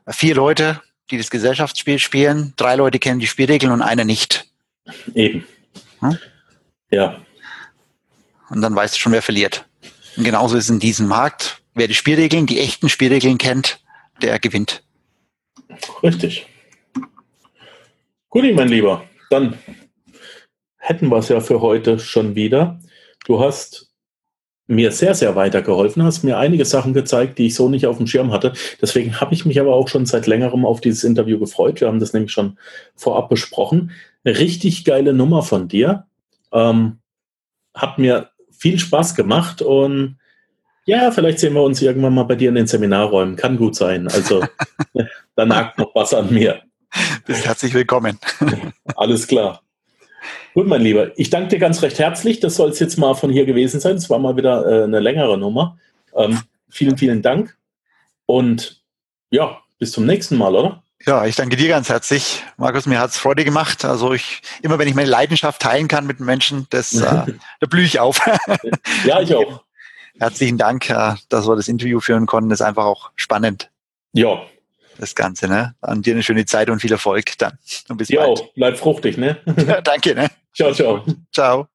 Vier 0.07 0.33
Leute, 0.33 0.81
die 1.11 1.19
das 1.19 1.29
Gesellschaftsspiel 1.29 1.99
spielen, 1.99 2.53
drei 2.55 2.77
Leute 2.77 2.97
kennen 2.97 3.19
die 3.19 3.27
Spielregeln 3.27 3.71
und 3.71 3.83
einer 3.83 4.05
nicht. 4.05 4.49
Eben. 5.13 5.45
Hm? 5.99 6.17
Ja. 6.89 7.21
Und 8.49 8.59
dann 8.61 8.75
weißt 8.75 8.95
du 8.95 8.99
schon, 8.99 9.11
wer 9.11 9.21
verliert. 9.21 9.67
Und 10.15 10.23
genauso 10.23 10.57
ist 10.57 10.63
es 10.63 10.69
in 10.71 10.79
diesem 10.79 11.05
Markt. 11.05 11.61
Wer 11.77 11.87
die 11.87 11.93
Spielregeln, 11.93 12.47
die 12.47 12.59
echten 12.59 12.89
Spielregeln 12.89 13.37
kennt, 13.37 13.79
der 14.23 14.39
gewinnt. 14.39 14.81
Richtig. 16.01 16.47
Guti, 18.29 18.51
mein 18.53 18.69
Lieber, 18.69 19.03
dann 19.29 19.59
hätten 20.77 21.09
wir 21.09 21.17
es 21.17 21.29
ja 21.29 21.39
für 21.39 21.61
heute 21.61 21.99
schon 21.99 22.33
wieder. 22.33 22.79
Du 23.27 23.39
hast 23.39 23.91
mir 24.65 24.91
sehr, 24.91 25.13
sehr 25.13 25.35
weitergeholfen, 25.35 26.01
hast 26.01 26.23
mir 26.23 26.39
einige 26.39 26.65
Sachen 26.65 26.95
gezeigt, 26.95 27.37
die 27.37 27.45
ich 27.45 27.53
so 27.53 27.69
nicht 27.69 27.85
auf 27.85 27.97
dem 27.97 28.07
Schirm 28.07 28.31
hatte. 28.31 28.53
Deswegen 28.81 29.21
habe 29.21 29.35
ich 29.35 29.45
mich 29.45 29.59
aber 29.59 29.75
auch 29.75 29.87
schon 29.87 30.07
seit 30.07 30.25
längerem 30.25 30.65
auf 30.65 30.81
dieses 30.81 31.03
Interview 31.03 31.37
gefreut. 31.37 31.79
Wir 31.79 31.89
haben 31.89 31.99
das 31.99 32.11
nämlich 32.11 32.31
schon 32.31 32.57
vorab 32.95 33.29
besprochen. 33.29 33.91
Richtig 34.25 34.83
geile 34.83 35.13
Nummer 35.13 35.43
von 35.43 35.67
dir. 35.67 36.07
Ähm, 36.51 36.97
hat 37.75 37.99
mir 37.99 38.31
viel 38.49 38.79
Spaß 38.79 39.13
gemacht 39.13 39.61
und 39.61 40.17
ja, 40.87 41.11
vielleicht 41.11 41.39
sehen 41.39 41.53
wir 41.53 41.61
uns 41.61 41.81
irgendwann 41.81 42.13
mal 42.13 42.23
bei 42.23 42.35
dir 42.35 42.47
in 42.47 42.55
den 42.55 42.65
Seminarräumen. 42.65 43.35
Kann 43.35 43.57
gut 43.57 43.75
sein. 43.75 44.07
Also 44.07 44.45
da 45.35 45.45
nagt 45.45 45.77
noch 45.77 45.93
was 45.93 46.13
an 46.13 46.33
mir. 46.33 46.61
Bist 47.25 47.45
herzlich 47.45 47.73
willkommen. 47.73 48.17
Alles 48.95 49.27
klar. 49.27 49.61
Gut, 50.53 50.65
mein 50.65 50.81
Lieber, 50.81 51.11
ich 51.19 51.29
danke 51.29 51.49
dir 51.49 51.59
ganz 51.59 51.81
recht 51.81 51.99
herzlich. 51.99 52.39
Das 52.39 52.55
soll 52.55 52.69
es 52.69 52.79
jetzt 52.79 52.97
mal 52.97 53.15
von 53.15 53.29
hier 53.29 53.45
gewesen 53.45 53.81
sein. 53.81 53.97
Es 53.97 54.09
war 54.09 54.17
mal 54.17 54.37
wieder 54.37 54.65
äh, 54.65 54.83
eine 54.85 55.01
längere 55.01 55.37
Nummer. 55.37 55.77
Ähm, 56.15 56.39
vielen, 56.69 56.97
vielen 56.97 57.21
Dank. 57.21 57.57
Und 58.25 58.81
ja, 59.29 59.59
bis 59.79 59.91
zum 59.91 60.05
nächsten 60.05 60.37
Mal, 60.37 60.55
oder? 60.55 60.83
Ja, 61.05 61.25
ich 61.25 61.35
danke 61.35 61.57
dir 61.57 61.67
ganz 61.67 61.89
herzlich. 61.89 62.43
Markus, 62.55 62.85
mir 62.85 62.99
hat 62.99 63.09
es 63.09 63.17
Freude 63.17 63.43
gemacht. 63.43 63.83
Also 63.83 64.13
ich, 64.13 64.41
immer 64.61 64.79
wenn 64.79 64.87
ich 64.87 64.95
meine 64.95 65.09
Leidenschaft 65.09 65.61
teilen 65.61 65.89
kann 65.89 66.07
mit 66.07 66.21
Menschen, 66.21 66.65
das, 66.69 66.93
äh, 66.93 67.01
da 67.59 67.67
blühe 67.69 67.83
ich 67.83 67.99
auf. 67.99 68.21
ja, 69.05 69.19
ich 69.19 69.35
auch. 69.35 69.66
Herzlichen 70.19 70.57
Dank, 70.57 70.87
dass 71.29 71.47
wir 71.47 71.55
das 71.55 71.67
Interview 71.67 71.99
führen 71.99 72.25
konnten. 72.25 72.49
Das 72.49 72.59
ist 72.59 72.65
einfach 72.65 72.85
auch 72.85 73.11
spannend. 73.15 73.69
Ja, 74.13 74.41
das 74.99 75.13
Ganze. 75.15 75.47
Ne? 75.47 75.75
An 75.81 76.01
dir 76.01 76.13
eine 76.13 76.23
schöne 76.23 76.45
Zeit 76.45 76.69
und 76.69 76.79
viel 76.79 76.91
Erfolg 76.91 77.37
dann. 77.37 77.57
Und 77.87 77.97
bis 77.97 78.09
ja, 78.09 78.25
bald. 78.25 78.51
Bleib 78.55 78.77
fruchtig, 78.77 79.17
ne? 79.17 79.37
ja, 79.67 79.81
danke, 79.81 80.15
ne? 80.15 80.29
Ciao, 80.55 80.73
ciao. 80.73 81.03
Ciao. 81.31 81.67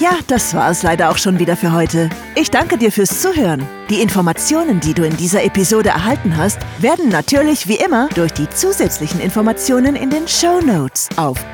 Ja, 0.00 0.16
das 0.28 0.54
war 0.54 0.70
es 0.70 0.84
leider 0.84 1.10
auch 1.10 1.18
schon 1.18 1.40
wieder 1.40 1.56
für 1.56 1.72
heute. 1.72 2.08
Ich 2.36 2.50
danke 2.50 2.78
dir 2.78 2.92
fürs 2.92 3.20
Zuhören. 3.20 3.66
Die 3.90 4.00
Informationen, 4.00 4.78
die 4.78 4.94
du 4.94 5.04
in 5.04 5.16
dieser 5.16 5.42
Episode 5.42 5.88
erhalten 5.88 6.36
hast, 6.36 6.60
werden 6.78 7.08
natürlich 7.08 7.66
wie 7.66 7.76
immer 7.76 8.08
durch 8.14 8.32
die 8.32 8.48
zusätzlichen 8.48 9.20
Informationen 9.20 9.96
in 9.96 10.10
den 10.10 10.28
Show 10.28 10.60
Notes 10.60 11.08
auf 11.16 11.44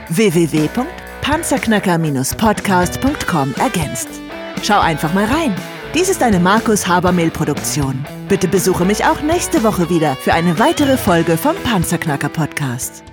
www.panzerknacker-podcast.com 1.25 3.55
ergänzt. 3.59 4.09
Schau 4.63 4.81
einfach 4.81 5.13
mal 5.15 5.25
rein. 5.25 5.55
Dies 5.95 6.09
ist 6.09 6.23
eine 6.23 6.41
Markus 6.41 6.87
Habermehl 6.87 7.31
Produktion. 7.31 8.05
Bitte 8.29 8.49
besuche 8.49 8.85
mich 8.85 9.05
auch 9.05 9.23
nächste 9.23 9.63
Woche 9.63 9.89
wieder 9.91 10.17
für 10.17 10.35
eine 10.35 10.59
weitere 10.59 10.97
Folge 10.97 11.37
vom 11.37 11.55
Panzerknacker 11.57 12.29
Podcast. 12.29 13.05